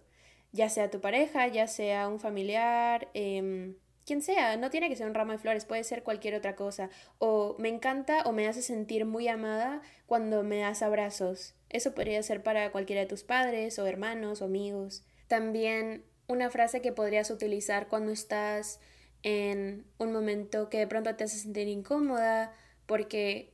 [0.51, 3.75] ya sea tu pareja, ya sea un familiar, eh,
[4.07, 6.89] quien sea, no tiene que ser un ramo de flores, puede ser cualquier otra cosa.
[7.19, 11.55] O me encanta o me hace sentir muy amada cuando me das abrazos.
[11.69, 15.03] Eso podría ser para cualquiera de tus padres o hermanos o amigos.
[15.27, 18.79] También una frase que podrías utilizar cuando estás
[19.23, 22.53] en un momento que de pronto te hace sentir incómoda
[22.85, 23.53] porque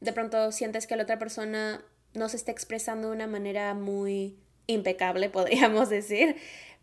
[0.00, 4.38] de pronto sientes que la otra persona no se está expresando de una manera muy
[4.66, 6.36] impecable, podríamos decir,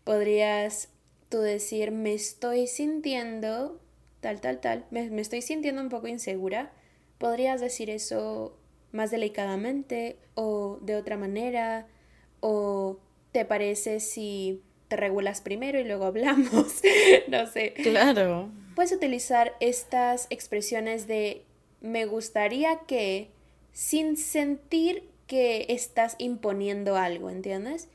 [0.04, 0.88] podrías
[1.28, 3.80] tú decir, me estoy sintiendo
[4.20, 6.72] tal, tal, tal, me, me estoy sintiendo un poco insegura.
[7.18, 8.56] Podrías decir eso
[8.92, 11.86] más delicadamente o de otra manera
[12.40, 12.98] o
[13.32, 16.80] te parece si te regulas primero y luego hablamos,
[17.28, 17.74] no sé.
[17.74, 18.50] Claro.
[18.74, 21.44] Puedes utilizar estas expresiones de
[21.80, 23.30] me gustaría que
[23.72, 27.88] sin sentir que estás imponiendo algo, ¿entiendes?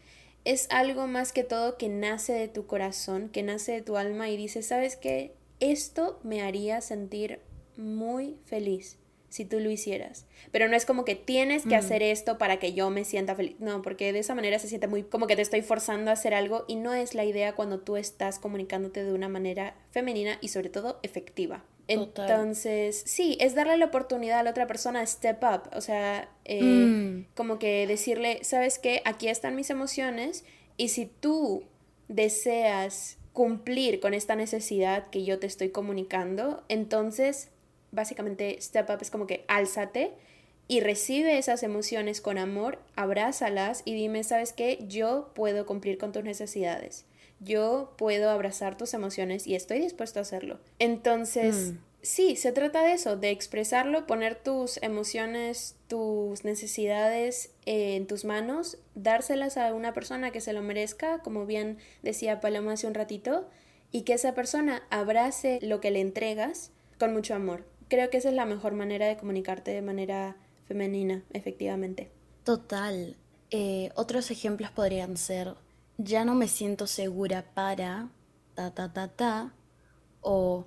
[0.46, 4.30] es algo más que todo que nace de tu corazón, que nace de tu alma
[4.30, 5.34] y dices, ¿sabes qué?
[5.60, 7.40] Esto me haría sentir
[7.78, 8.98] muy feliz
[9.30, 10.26] si tú lo hicieras.
[10.52, 11.80] Pero no es como que tienes que mm.
[11.80, 13.58] hacer esto para que yo me sienta feliz.
[13.60, 16.34] No, porque de esa manera se siente muy como que te estoy forzando a hacer
[16.34, 20.48] algo y no es la idea cuando tú estás comunicándote de una manera femenina y
[20.48, 21.64] sobre todo efectiva.
[21.90, 26.30] Entonces, sí, es darle la oportunidad a la otra persona de step up, o sea,
[26.46, 27.26] eh, mm.
[27.36, 30.46] como que decirle, sabes qué, aquí están mis emociones
[30.78, 31.64] y si tú
[32.08, 37.50] deseas cumplir con esta necesidad que yo te estoy comunicando, entonces
[37.92, 40.12] básicamente step up es como que álzate
[40.68, 44.86] y recibe esas emociones con amor, abrázalas y dime, ¿sabes qué?
[44.88, 47.06] Yo puedo cumplir con tus necesidades.
[47.40, 50.60] Yo puedo abrazar tus emociones y estoy dispuesto a hacerlo.
[50.80, 51.78] Entonces, mm.
[52.02, 58.78] sí, se trata de eso, de expresarlo, poner tus emociones, tus necesidades en tus manos,
[58.96, 63.48] dárselas a una persona que se lo merezca, como bien decía Paloma hace un ratito,
[63.92, 68.30] y que esa persona abrace lo que le entregas con mucho amor creo que esa
[68.30, 72.10] es la mejor manera de comunicarte de manera femenina, efectivamente.
[72.44, 73.18] Total.
[73.52, 75.56] Eh, otros ejemplos podrían ser,
[76.00, 78.10] ya no me siento segura para
[78.56, 79.54] ta ta ta ta,
[80.22, 80.66] o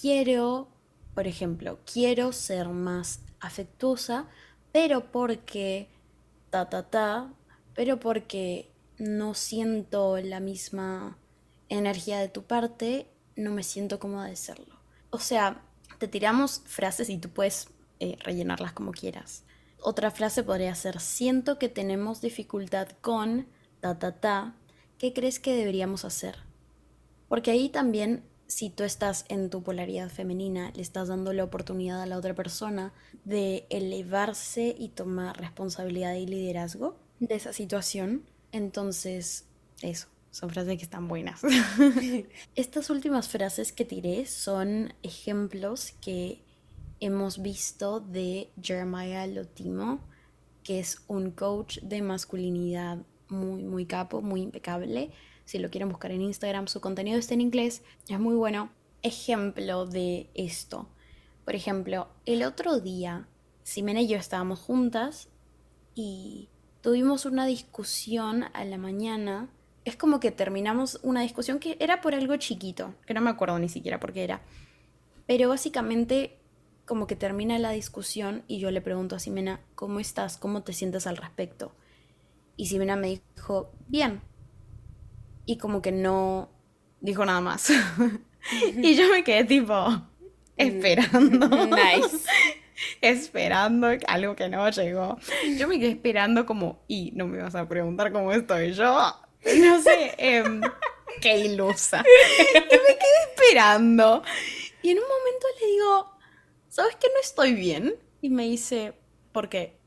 [0.00, 0.68] quiero,
[1.14, 4.28] por ejemplo, quiero ser más afectuosa,
[4.72, 5.90] pero porque
[6.48, 7.34] ta ta ta,
[7.74, 11.18] pero porque no siento la misma
[11.68, 13.06] energía de tu parte,
[13.36, 14.80] no me siento cómoda de serlo.
[15.10, 15.62] O sea,
[15.98, 17.68] te tiramos frases y tú puedes
[18.00, 19.44] eh, rellenarlas como quieras.
[19.82, 23.48] Otra frase podría ser, siento que tenemos dificultad con
[23.80, 24.54] ta ta ta,
[25.02, 26.36] ¿qué crees que deberíamos hacer?
[27.28, 32.00] Porque ahí también, si tú estás en tu polaridad femenina, le estás dando la oportunidad
[32.00, 32.92] a la otra persona
[33.24, 38.22] de elevarse y tomar responsabilidad y liderazgo de esa situación.
[38.52, 39.46] Entonces,
[39.80, 40.06] eso.
[40.30, 41.42] Son frases que están buenas.
[42.54, 46.44] Estas últimas frases que tiré son ejemplos que
[47.00, 50.00] hemos visto de Jeremiah Lotimo,
[50.62, 55.10] que es un coach de masculinidad muy, muy capo, muy impecable.
[55.44, 58.70] Si lo quieren buscar en Instagram, su contenido está en inglés, es muy bueno.
[59.02, 60.88] Ejemplo de esto.
[61.44, 63.26] Por ejemplo, el otro día,
[63.64, 65.28] Simena y yo estábamos juntas
[65.94, 66.48] y
[66.82, 69.48] tuvimos una discusión a la mañana
[69.84, 73.58] es como que terminamos una discusión que era por algo chiquito, que no me acuerdo
[73.58, 74.42] ni siquiera por qué era.
[75.26, 76.38] Pero básicamente
[76.84, 80.36] como que termina la discusión y yo le pregunto a Simena, ¿cómo estás?
[80.36, 81.72] ¿Cómo te sientes al respecto?
[82.62, 84.22] Y Simena me dijo, bien.
[85.46, 86.48] Y como que no
[87.00, 87.68] dijo nada más.
[88.80, 89.74] y yo me quedé tipo
[90.56, 91.48] esperando.
[91.66, 92.24] Nice.
[93.00, 95.18] esperando algo que no llegó.
[95.58, 99.12] Yo me quedé esperando como, y no me vas a preguntar cómo estoy yo.
[99.56, 100.60] No sé, em,
[101.20, 102.04] qué ilusa.
[102.06, 104.22] Y me quedé esperando.
[104.82, 106.16] Y en un momento le digo,
[106.68, 107.96] ¿sabes que no estoy bien?
[108.20, 108.94] Y me dice,
[109.32, 109.81] ¿por qué?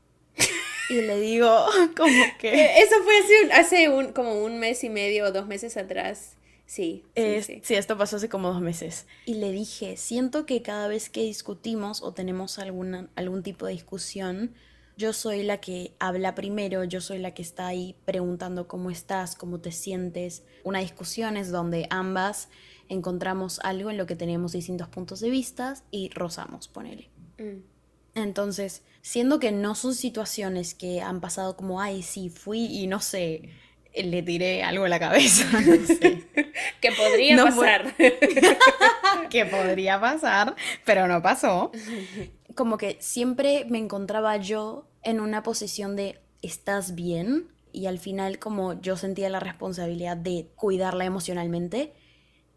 [0.88, 2.54] Y le digo, como que...
[2.54, 6.36] Eh, eso fue hace, hace un, como un mes y medio o dos meses atrás.
[6.66, 7.74] Sí, sí, sí.
[7.74, 9.06] esto pasó hace como dos meses.
[9.24, 13.72] Y le dije, siento que cada vez que discutimos o tenemos alguna, algún tipo de
[13.72, 14.52] discusión,
[14.96, 19.36] yo soy la que habla primero, yo soy la que está ahí preguntando cómo estás,
[19.36, 20.42] cómo te sientes.
[20.64, 22.48] Una discusión es donde ambas
[22.88, 27.10] encontramos algo en lo que tenemos distintos puntos de vista y rozamos, ponele.
[27.38, 27.75] Mm.
[28.16, 33.00] Entonces, siendo que no son situaciones que han pasado como, ay, sí, fui y no
[33.00, 33.50] sé,
[33.94, 35.46] le tiré algo en la cabeza.
[36.80, 37.94] que podría pasar.
[39.30, 41.70] que podría pasar, pero no pasó
[42.56, 47.48] como que siempre me encontraba yo en una posición de ¿estás bien?
[47.70, 51.92] Y al final como yo sentía la responsabilidad de cuidarla emocionalmente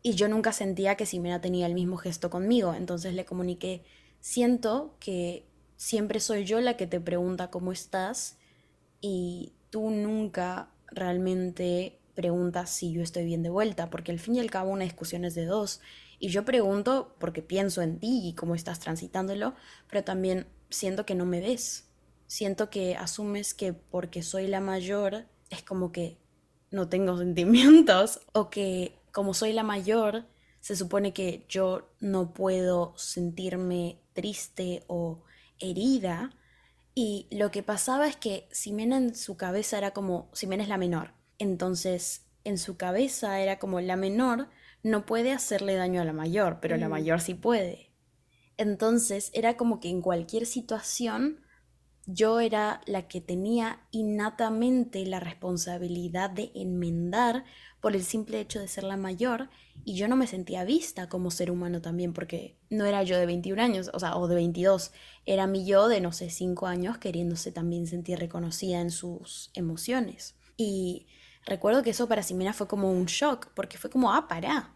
[0.01, 2.73] y yo nunca sentía que Simena tenía el mismo gesto conmigo.
[2.73, 3.83] Entonces le comuniqué,
[4.21, 5.45] siento que
[5.79, 8.37] siempre soy yo la que te pregunta cómo estás
[8.99, 14.39] y tú nunca realmente preguntas si yo estoy bien de vuelta, porque al fin y
[14.41, 15.79] al cabo una discusión es de dos
[16.19, 19.55] y yo pregunto porque pienso en ti y cómo estás transitándolo,
[19.89, 21.87] pero también siento que no me ves.
[22.27, 26.17] Siento que asumes que porque soy la mayor es como que
[26.71, 30.25] no tengo sentimientos o que como soy la mayor
[30.59, 35.23] se supone que yo no puedo sentirme triste o
[35.59, 36.31] herida.
[36.95, 40.77] Y lo que pasaba es que Simena en su cabeza era como, Simena es la
[40.77, 41.13] menor.
[41.37, 44.49] Entonces, en su cabeza era como la menor
[44.83, 46.91] no puede hacerle daño a la mayor, pero la mm.
[46.91, 47.89] mayor sí puede.
[48.57, 51.39] Entonces era como que en cualquier situación
[52.11, 57.43] yo era la que tenía innatamente la responsabilidad de enmendar
[57.81, 59.49] por el simple hecho de ser la mayor
[59.85, 63.27] y yo no me sentía vista como ser humano también porque no era yo de
[63.27, 64.91] 21 años, o sea, o de 22,
[65.27, 70.35] era mi yo de no sé, 5 años queriéndose también sentir reconocida en sus emociones.
[70.57, 71.05] Y
[71.45, 74.73] recuerdo que eso para Simena fue como un shock porque fue como, ah, pará,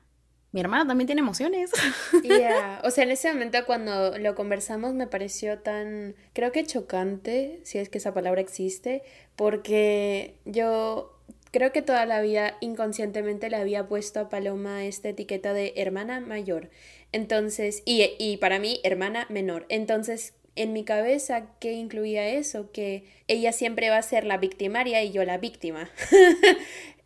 [0.54, 1.72] mi hermana también tiene emociones.
[2.24, 2.80] Yeah.
[2.84, 7.80] O sea, en ese momento cuando lo conversamos me pareció tan, creo que chocante, si
[7.80, 9.04] es que esa palabra existe,
[9.36, 11.12] porque yo
[11.52, 16.20] creo que toda la vida inconscientemente le había puesto a Paloma esta etiqueta de hermana
[16.20, 16.70] mayor.
[17.12, 19.66] Entonces, y, y para mí, hermana menor.
[19.70, 22.72] Entonces, en mi cabeza, ¿qué incluía eso?
[22.72, 25.90] Que ella siempre va a ser la victimaria y yo la víctima.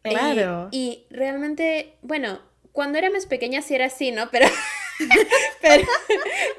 [0.04, 0.70] Claro.
[0.72, 2.40] y, y realmente, bueno,
[2.78, 4.30] cuando era más pequeña sí era así, ¿no?
[4.30, 4.46] Pero.
[5.64, 5.88] pero.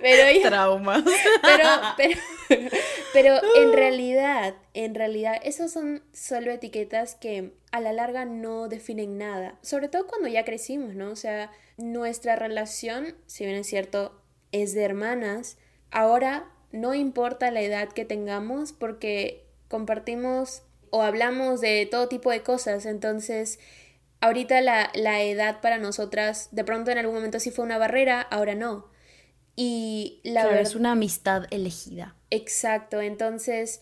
[0.02, 0.48] Pero.
[0.48, 1.04] Traumas.
[1.42, 2.70] Pero, pero,
[3.12, 9.16] pero en realidad, en realidad, esos son solo etiquetas que a la larga no definen
[9.16, 9.61] nada.
[9.62, 11.12] Sobre todo cuando ya crecimos, ¿no?
[11.12, 15.57] O sea, nuestra relación, si bien es cierto, es de hermanas,
[15.92, 22.42] ahora no importa la edad que tengamos porque compartimos o hablamos de todo tipo de
[22.42, 22.87] cosas.
[22.87, 23.61] Entonces
[24.20, 28.20] ahorita la, la, edad para nosotras, de pronto en algún momento sí fue una barrera,
[28.20, 28.87] ahora no.
[29.57, 30.62] Y la verdad...
[30.62, 32.14] es una amistad elegida.
[32.31, 33.81] Exacto, entonces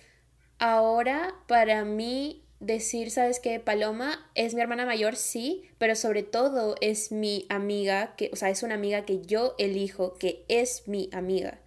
[0.58, 3.60] ahora para mí decir, ¿sabes qué?
[3.60, 8.50] Paloma es mi hermana mayor, sí, pero sobre todo es mi amiga, que, o sea,
[8.50, 11.60] es una amiga que yo elijo, que es mi amiga,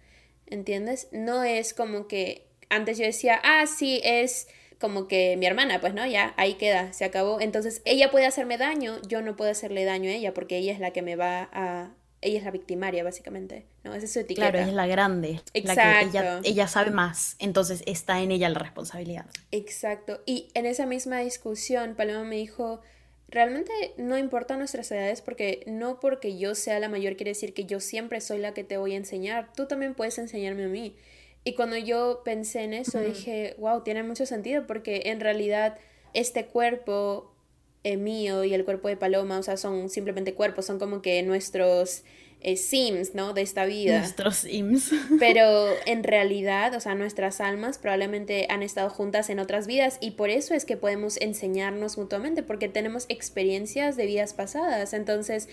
[0.46, 1.08] ¿entiendes?
[1.12, 4.48] No es como que antes yo decía, ah, sí, es
[4.80, 7.40] como que mi hermana, pues no, ya ahí queda, se acabó.
[7.40, 10.80] Entonces ella puede hacerme daño, yo no puedo hacerle daño a ella porque ella es
[10.80, 11.90] la que me va a...
[12.22, 13.94] Ella es la victimaria, básicamente, ¿no?
[13.94, 14.50] Esa es su etiqueta.
[14.50, 15.40] Claro, ella es la grande.
[15.54, 16.06] Exacto.
[16.10, 19.24] ella, ella sabe más, entonces está en ella la responsabilidad.
[19.52, 20.20] Exacto.
[20.26, 22.82] Y en esa misma discusión, Paloma me dijo,
[23.28, 27.64] realmente no importa nuestras edades porque no porque yo sea la mayor quiere decir que
[27.64, 29.50] yo siempre soy la que te voy a enseñar.
[29.54, 30.96] Tú también puedes enseñarme a mí.
[31.44, 35.78] Y cuando yo pensé en eso, dije, wow, tiene mucho sentido porque en realidad
[36.12, 37.34] este cuerpo
[37.82, 41.22] eh, mío y el cuerpo de Paloma, o sea, son simplemente cuerpos, son como que
[41.22, 42.04] nuestros
[42.42, 43.32] eh, sims, ¿no?
[43.32, 43.98] De esta vida.
[43.98, 44.90] Nuestros sims.
[45.18, 50.12] Pero en realidad, o sea, nuestras almas probablemente han estado juntas en otras vidas y
[50.12, 54.94] por eso es que podemos enseñarnos mutuamente, porque tenemos experiencias de vidas pasadas.
[54.94, 55.48] Entonces,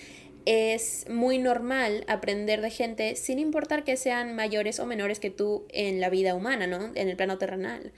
[0.48, 5.66] es muy normal aprender de gente sin importar que sean mayores o menores que tú
[5.68, 6.92] en la vida humana, ¿no?
[6.96, 7.92] En el plano terrenal.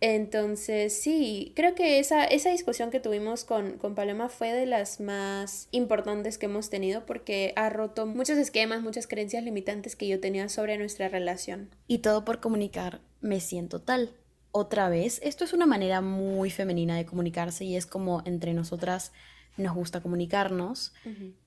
[0.00, 5.00] Entonces, sí, creo que esa, esa discusión que tuvimos con, con Paloma fue de las
[5.00, 10.18] más importantes que hemos tenido porque ha roto muchos esquemas, muchas creencias limitantes que yo
[10.18, 11.68] tenía sobre nuestra relación.
[11.88, 14.14] Y todo por comunicar, me siento tal.
[14.50, 19.12] Otra vez, esto es una manera muy femenina de comunicarse y es como entre nosotras
[19.56, 20.92] nos gusta comunicarnos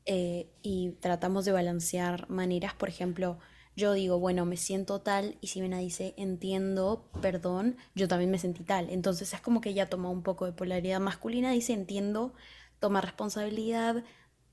[0.05, 3.39] eh, y tratamos de balancear maneras, por ejemplo,
[3.75, 8.39] yo digo, bueno, me siento tal y si Vena dice, entiendo, perdón, yo también me
[8.39, 8.89] sentí tal.
[8.89, 12.33] Entonces es como que ella toma un poco de polaridad masculina, dice, entiendo,
[12.79, 14.05] toma responsabilidad,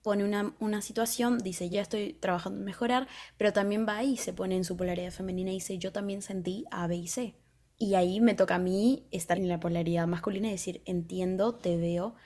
[0.03, 4.33] pone una, una, situación, dice, ya estoy trabajando en mejorar, pero también va y se
[4.33, 7.37] pone en su polaridad femenina y dice, yo también sentí A, B y C.
[7.79, 11.77] Y ahí me toca a mí estar en la polaridad masculina y decir, entiendo, te
[11.77, 12.17] veo,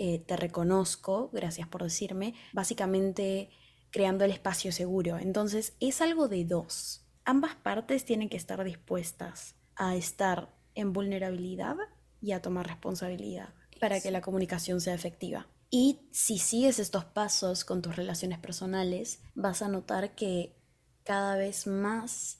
[0.00, 3.50] eh, te reconozco, gracias por decirme, básicamente
[3.90, 5.18] creando el espacio seguro.
[5.18, 7.04] Entonces es algo de dos.
[7.24, 11.76] Ambas partes tienen que estar dispuestas a estar en vulnerabilidad
[12.20, 15.48] y a tomar responsabilidad para que la comunicación sea efectiva.
[15.68, 20.56] Y si sigues estos pasos con tus relaciones personales, vas a notar que
[21.02, 22.38] cada vez más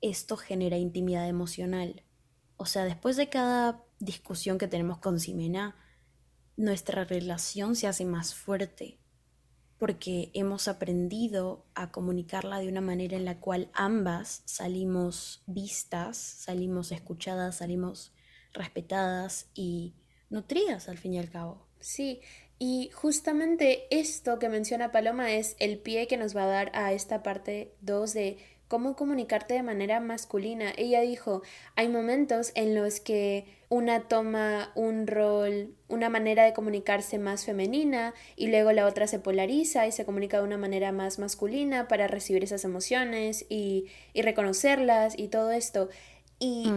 [0.00, 2.02] esto genera intimidad emocional.
[2.56, 5.76] O sea, después de cada discusión que tenemos con Simena,
[6.56, 8.98] nuestra relación se hace más fuerte
[9.78, 16.92] porque hemos aprendido a comunicarla de una manera en la cual ambas salimos vistas, salimos
[16.92, 18.14] escuchadas, salimos
[18.52, 19.94] respetadas y
[20.30, 21.66] nutridas al fin y al cabo.
[21.80, 22.20] Sí,
[22.58, 26.92] y justamente esto que menciona Paloma es el pie que nos va a dar a
[26.92, 28.38] esta parte 2 de
[28.68, 30.72] cómo comunicarte de manera masculina.
[30.76, 31.42] Ella dijo,
[31.76, 38.14] hay momentos en los que una toma un rol, una manera de comunicarse más femenina
[38.36, 42.06] y luego la otra se polariza y se comunica de una manera más masculina para
[42.06, 45.88] recibir esas emociones y, reconocerlas y todo esto.
[46.38, 46.68] Y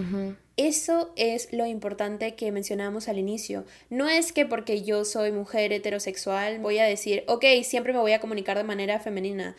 [0.56, 3.66] eso es lo importante que mencionábamos al inicio.
[3.90, 8.14] No es que porque yo soy mujer heterosexual voy a decir, ok, siempre me voy
[8.14, 9.56] a comunicar de manera femenina.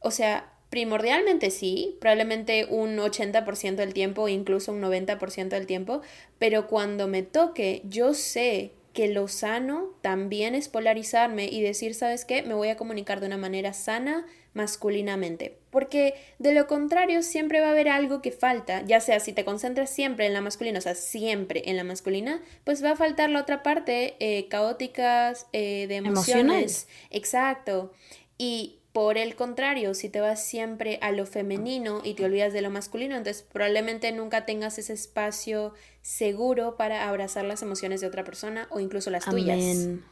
[0.00, 6.00] O sea, Primordialmente sí, probablemente un 80% del tiempo, incluso un 90% del tiempo,
[6.38, 12.24] pero cuando me toque, yo sé que lo sano también es polarizarme y decir, ¿sabes
[12.24, 12.42] qué?
[12.42, 15.58] Me voy a comunicar de una manera sana masculinamente.
[15.68, 19.44] Porque de lo contrario siempre va a haber algo que falta, ya sea si te
[19.44, 23.28] concentras siempre en la masculina, o sea, siempre en la masculina, pues va a faltar
[23.28, 26.88] la otra parte eh, caóticas eh, de emociones.
[27.10, 27.92] Exacto.
[28.38, 32.60] Y por el contrario, si te vas siempre a lo femenino y te olvidas de
[32.60, 35.72] lo masculino, entonces probablemente nunca tengas ese espacio
[36.02, 39.56] seguro para abrazar las emociones de otra persona o incluso las tuyas.
[39.56, 40.04] Amén.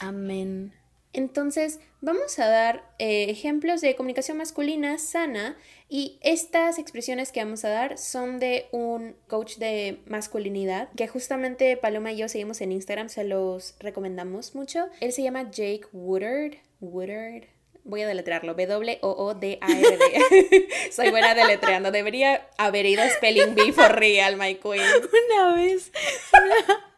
[0.00, 0.72] Amén.
[1.12, 5.56] Entonces, vamos a dar eh, ejemplos de comunicación masculina sana
[5.88, 11.76] y estas expresiones que vamos a dar son de un coach de masculinidad que justamente
[11.76, 14.86] Paloma y yo seguimos en Instagram, se los recomendamos mucho.
[15.00, 16.58] Él se llama Jake Woodard.
[16.80, 17.59] Woodard
[17.90, 18.54] Voy a deletrearlo.
[18.54, 19.58] W-O-O-D-A-R-D.
[20.92, 21.90] Soy buena deletreando.
[21.90, 24.80] Debería haber ido a Spelling Bee for real, my queen.
[25.34, 25.90] Una vez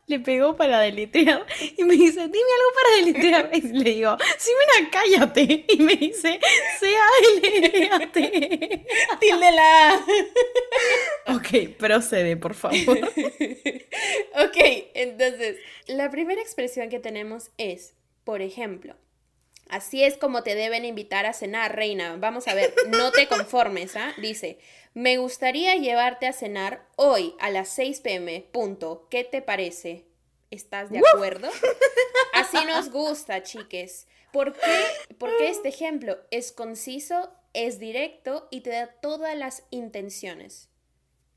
[0.07, 1.47] le pegó para deletrear
[1.79, 3.51] y me dice, dime algo para deletrear.
[3.55, 5.65] Y le digo, sí, mira, cállate.
[5.67, 6.39] Y me dice,
[6.79, 8.21] C-A-L-E-A-T.
[11.29, 12.99] Ok, procede, por favor.
[12.99, 14.57] ok,
[14.93, 18.95] entonces, la primera expresión que tenemos es, por ejemplo,
[19.73, 22.17] Así es como te deben invitar a cenar, reina.
[22.19, 24.13] Vamos a ver, no te conformes, ¿ah?
[24.19, 24.59] Dice,
[24.93, 29.07] me gustaría llevarte a cenar hoy a las 6 pm, punto.
[29.09, 30.05] ¿Qué te parece?
[30.51, 31.49] ¿Estás de acuerdo?
[32.35, 34.07] Así nos gusta, chiques.
[34.31, 34.85] ¿Por qué?
[35.17, 40.69] Porque este ejemplo es conciso, es directo y te da todas las intenciones.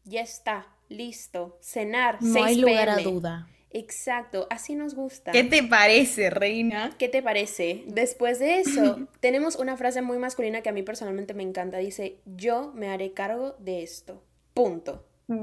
[0.04, 1.58] Ya está, listo.
[1.62, 3.48] Cenar, no hay lugar a duda.
[3.78, 5.34] Exacto, así nos gusta.
[5.34, 6.96] ¿Qué te parece, reina?
[6.98, 7.84] ¿Qué te parece?
[7.88, 11.80] Después de eso, tenemos una frase muy masculina que a mí personalmente me encanta.
[11.80, 14.24] Dice, yo me haré cargo de esto.
[14.54, 15.06] Punto.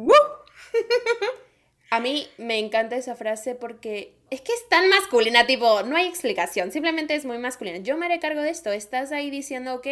[1.90, 6.06] a mí me encanta esa frase porque es que es tan masculina, tipo, no hay
[6.06, 7.80] explicación, simplemente es muy masculina.
[7.80, 8.72] Yo me haré cargo de esto.
[8.72, 9.88] Estás ahí diciendo, ok,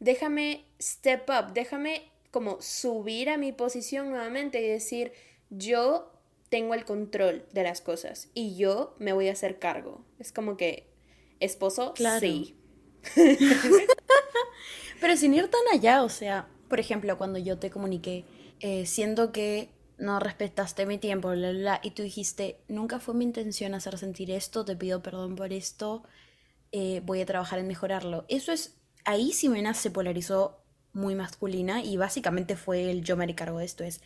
[0.00, 5.12] déjame step up, déjame como subir a mi posición nuevamente y decir,
[5.48, 6.09] yo
[6.50, 10.04] tengo el control de las cosas y yo me voy a hacer cargo.
[10.18, 10.90] Es como que,
[11.38, 12.56] esposo, sí.
[15.00, 18.24] Pero sin ir tan allá, o sea, por ejemplo, cuando yo te comuniqué,
[18.60, 23.24] eh, siendo que no respetaste mi tiempo, bla, bla, y tú dijiste, nunca fue mi
[23.24, 26.02] intención hacer sentir esto, te pido perdón por esto,
[26.72, 28.24] eh, voy a trabajar en mejorarlo.
[28.28, 33.34] Eso es, ahí Simena se polarizó muy masculina y básicamente fue el yo me haré
[33.34, 34.00] cargo de esto, es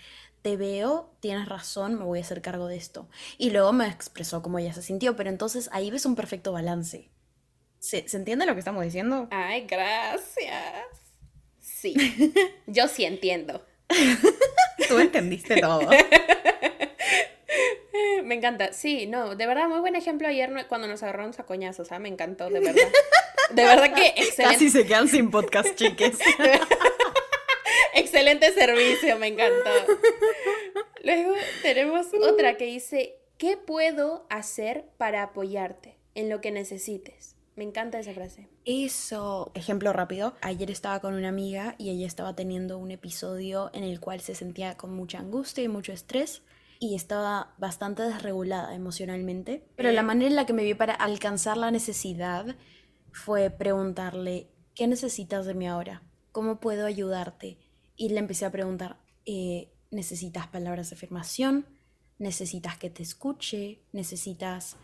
[0.44, 3.08] te veo, tienes razón, me voy a hacer cargo de esto.
[3.38, 7.08] Y luego me expresó cómo ella se sintió, pero entonces ahí ves un perfecto balance.
[7.78, 9.26] ¿Se, entiende lo que estamos diciendo?
[9.30, 10.84] Ay, gracias.
[11.60, 11.94] Sí,
[12.66, 13.64] yo sí entiendo.
[14.88, 15.88] Tú entendiste todo.
[18.24, 18.74] Me encanta.
[18.74, 21.98] Sí, no, de verdad, muy buen ejemplo ayer cuando nos agarramos a coñazos, ¿ah?
[21.98, 22.88] Me encantó, de verdad.
[23.50, 24.56] De verdad que excelente.
[24.56, 26.18] Casi se quedan sin podcast, chiques.
[27.94, 29.70] Excelente servicio, me encantó.
[31.04, 37.36] Luego tenemos otra que dice, ¿qué puedo hacer para apoyarte en lo que necesites?
[37.56, 38.48] Me encanta esa frase.
[38.64, 43.84] Eso, ejemplo rápido, ayer estaba con una amiga y ella estaba teniendo un episodio en
[43.84, 46.42] el cual se sentía con mucha angustia y mucho estrés
[46.80, 51.56] y estaba bastante desregulada emocionalmente, pero la manera en la que me vi para alcanzar
[51.56, 52.56] la necesidad
[53.12, 56.02] fue preguntarle, ¿qué necesitas de mí ahora?
[56.32, 57.58] ¿Cómo puedo ayudarte?
[57.96, 61.66] Y le empecé a preguntar, eh, ¿necesitas palabras de afirmación?
[62.18, 63.82] ¿Necesitas que te escuche?
[63.92, 64.76] ¿Necesitas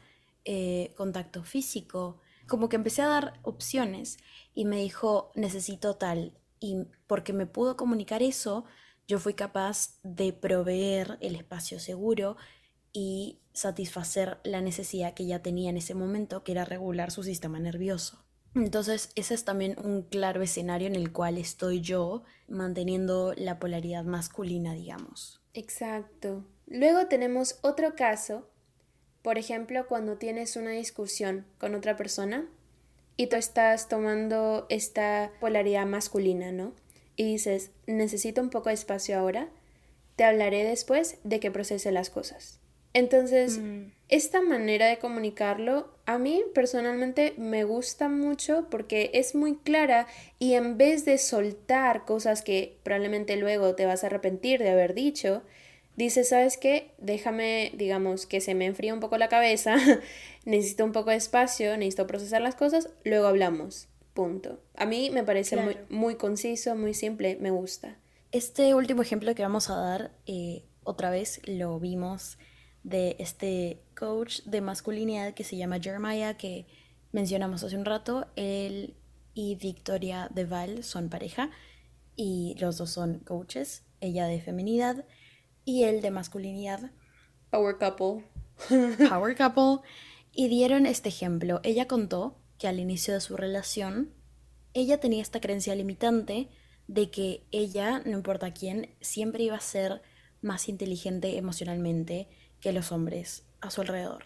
[0.45, 2.21] eh, contacto físico?
[2.47, 4.19] Como que empecé a dar opciones
[4.55, 6.33] y me dijo, necesito tal.
[6.61, 8.65] Y porque me pudo comunicar eso,
[9.09, 12.37] yo fui capaz de proveer el espacio seguro
[12.93, 17.59] y satisfacer la necesidad que ella tenía en ese momento, que era regular su sistema
[17.59, 18.25] nervioso.
[18.55, 24.05] Entonces, ese es también un claro escenario en el cual estoy yo manteniendo la polaridad
[24.05, 25.41] masculina, digamos.
[25.55, 26.45] Exacto.
[26.67, 28.49] Luego tenemos otro caso,
[29.23, 32.49] por ejemplo, cuando tienes una discusión con otra persona
[33.17, 36.73] y tú estás tomando esta polaridad masculina, ¿no?
[37.17, 39.49] Y dices, necesito un poco de espacio ahora,
[40.17, 42.61] te hablaré después de que procese las cosas.
[42.93, 43.93] Entonces, mm.
[44.09, 50.09] esta manera de comunicarlo a mí personalmente me gusta mucho porque es muy clara
[50.41, 54.95] y en vez de soltar cosas que probablemente luego te vas a arrepentir de haber
[54.95, 55.43] dicho,
[55.95, 56.91] dices, ¿sabes qué?
[56.99, 59.77] Déjame, digamos, que se me enfríe un poco la cabeza,
[60.45, 63.87] necesito un poco de espacio, necesito procesar las cosas, luego hablamos.
[64.13, 64.61] Punto.
[64.75, 67.99] A mí me parece muy, muy conciso, muy simple, me gusta.
[68.33, 72.37] Este último ejemplo que vamos a dar, eh, otra vez lo vimos
[72.83, 76.67] de este coach de masculinidad que se llama Jeremiah, que
[77.13, 78.27] mencionamos hace un rato.
[78.35, 78.97] Él
[79.35, 81.51] y Victoria Deval son pareja
[82.17, 85.05] y los dos son coaches, ella de feminidad
[85.67, 86.91] y él de masculinidad.
[87.51, 88.25] Power couple.
[89.11, 89.87] Power couple.
[90.33, 91.61] Y dieron este ejemplo.
[91.63, 94.15] Ella contó que al inicio de su relación,
[94.73, 96.49] ella tenía esta creencia limitante
[96.87, 100.01] de que ella, no importa quién, siempre iba a ser
[100.41, 102.29] más inteligente emocionalmente
[102.61, 104.25] que los hombres a su alrededor.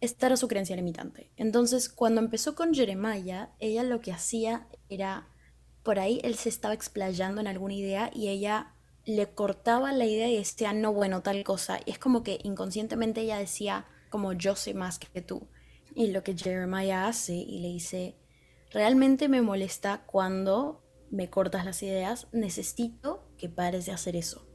[0.00, 1.30] Esta era su creencia limitante.
[1.36, 5.28] Entonces, cuando empezó con Jeremiah, ella lo que hacía era,
[5.82, 10.28] por ahí él se estaba explayando en alguna idea y ella le cortaba la idea
[10.28, 11.78] y decía, no, bueno, tal cosa.
[11.86, 15.48] Y es como que inconscientemente ella decía, como yo sé más que tú.
[15.94, 18.16] Y lo que Jeremiah hace y le dice,
[18.70, 24.51] realmente me molesta cuando me cortas las ideas, necesito que pares de hacer eso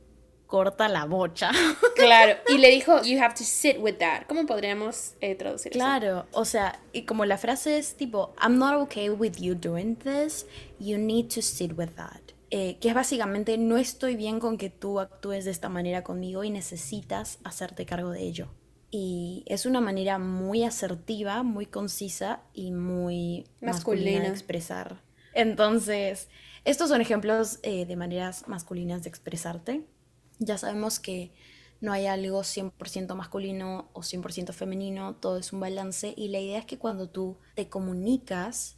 [0.47, 1.51] corta la bocha.
[1.97, 4.27] Claro, y le dijo, you have to sit with that.
[4.27, 8.75] ¿Cómo podríamos eh, traducir claro, o sea, y como la frase es tipo, I'm not
[8.75, 10.45] okay with you doing this,
[10.79, 12.21] you need to sit with that.
[12.51, 16.43] Eh, que es básicamente, no estoy bien con que tú actúes de esta manera conmigo
[16.43, 18.47] y necesitas hacerte cargo de ello.
[18.91, 25.01] Y es una manera muy asertiva, muy concisa y muy masculina, de expresar.
[25.33, 26.29] Entonces,
[26.63, 29.83] estos son ejemplos eh, de maneras masculinas de expresarte
[30.39, 31.31] ya sabemos que
[31.79, 36.59] no hay algo 100% masculino o 100% femenino, todo es un balance y la idea
[36.59, 38.77] es que cuando tú te comunicas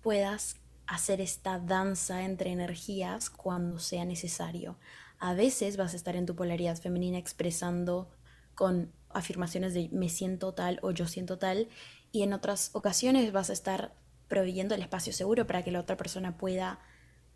[0.00, 4.78] puedas hacer esta danza entre energías cuando sea necesario.
[5.18, 8.10] A veces vas a estar en tu polaridad femenina expresando
[8.54, 11.68] con afirmaciones de me siento tal o yo siento tal
[12.10, 13.94] y en otras ocasiones vas a estar
[14.28, 16.80] proveyendo el espacio seguro para que la otra persona pueda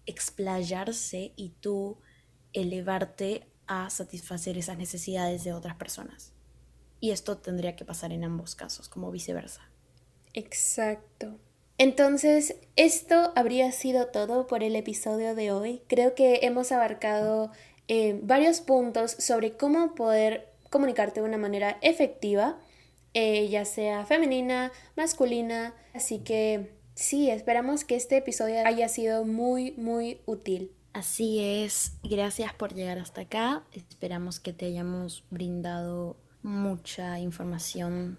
[0.06, 1.98] explayarse y tú
[2.52, 6.32] elevarte a satisfacer esas necesidades de otras personas.
[7.00, 9.68] Y esto tendría que pasar en ambos casos, como viceversa.
[10.32, 11.38] Exacto.
[11.76, 15.82] Entonces, esto habría sido todo por el episodio de hoy.
[15.88, 17.50] Creo que hemos abarcado
[17.88, 22.58] eh, varios puntos sobre cómo poder comunicarte de una manera efectiva,
[23.12, 25.74] eh, ya sea femenina, masculina.
[25.92, 30.72] Así que sí, esperamos que este episodio haya sido muy, muy útil.
[30.94, 33.64] Así es, gracias por llegar hasta acá.
[33.72, 38.16] Esperamos que te hayamos brindado mucha información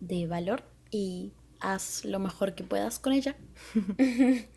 [0.00, 3.36] de valor y haz lo mejor que puedas con ella.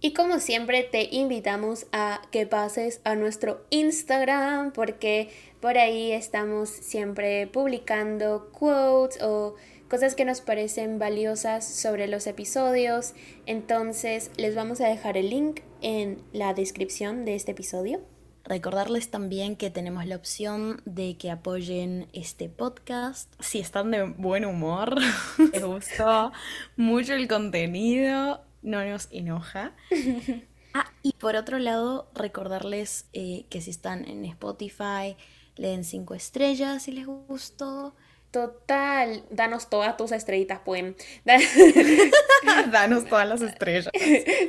[0.00, 6.68] y como siempre te invitamos a que pases a nuestro Instagram porque por ahí estamos
[6.68, 9.54] siempre publicando quotes o
[9.88, 13.14] cosas que nos parecen valiosas sobre los episodios.
[13.46, 18.00] Entonces les vamos a dejar el link en la descripción de este episodio.
[18.44, 23.32] Recordarles también que tenemos la opción de que apoyen este podcast.
[23.40, 24.96] Si están de buen humor,
[25.52, 26.32] les gustó
[26.76, 29.74] mucho el contenido, no nos enoja.
[30.78, 35.16] Ah, y por otro lado, recordarles eh, que si están en Spotify,
[35.56, 37.96] le den cinco estrellas si les gustó.
[38.36, 40.94] Total, danos todas tus estrellitas, pueden.
[42.70, 43.88] danos todas las estrellas.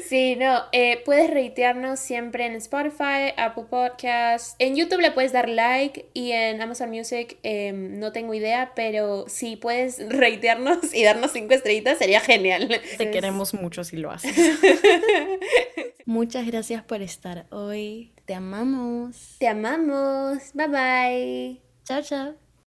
[0.08, 4.56] Sí, no, eh, puedes reitearnos siempre en Spotify, Apple Podcasts.
[4.60, 9.26] En YouTube le puedes dar like y en Amazon Music em, no tengo idea, pero
[9.30, 12.82] si puedes reitearnos y darnos cinco estrellitas sería genial.
[12.98, 14.36] Te queremos mucho si lo haces.
[16.06, 18.12] Muchas gracias por estar hoy.
[18.26, 19.38] Te amamos.
[19.40, 20.52] Te amamos.
[20.54, 21.62] Bye bye.
[21.86, 22.47] Chao, chao.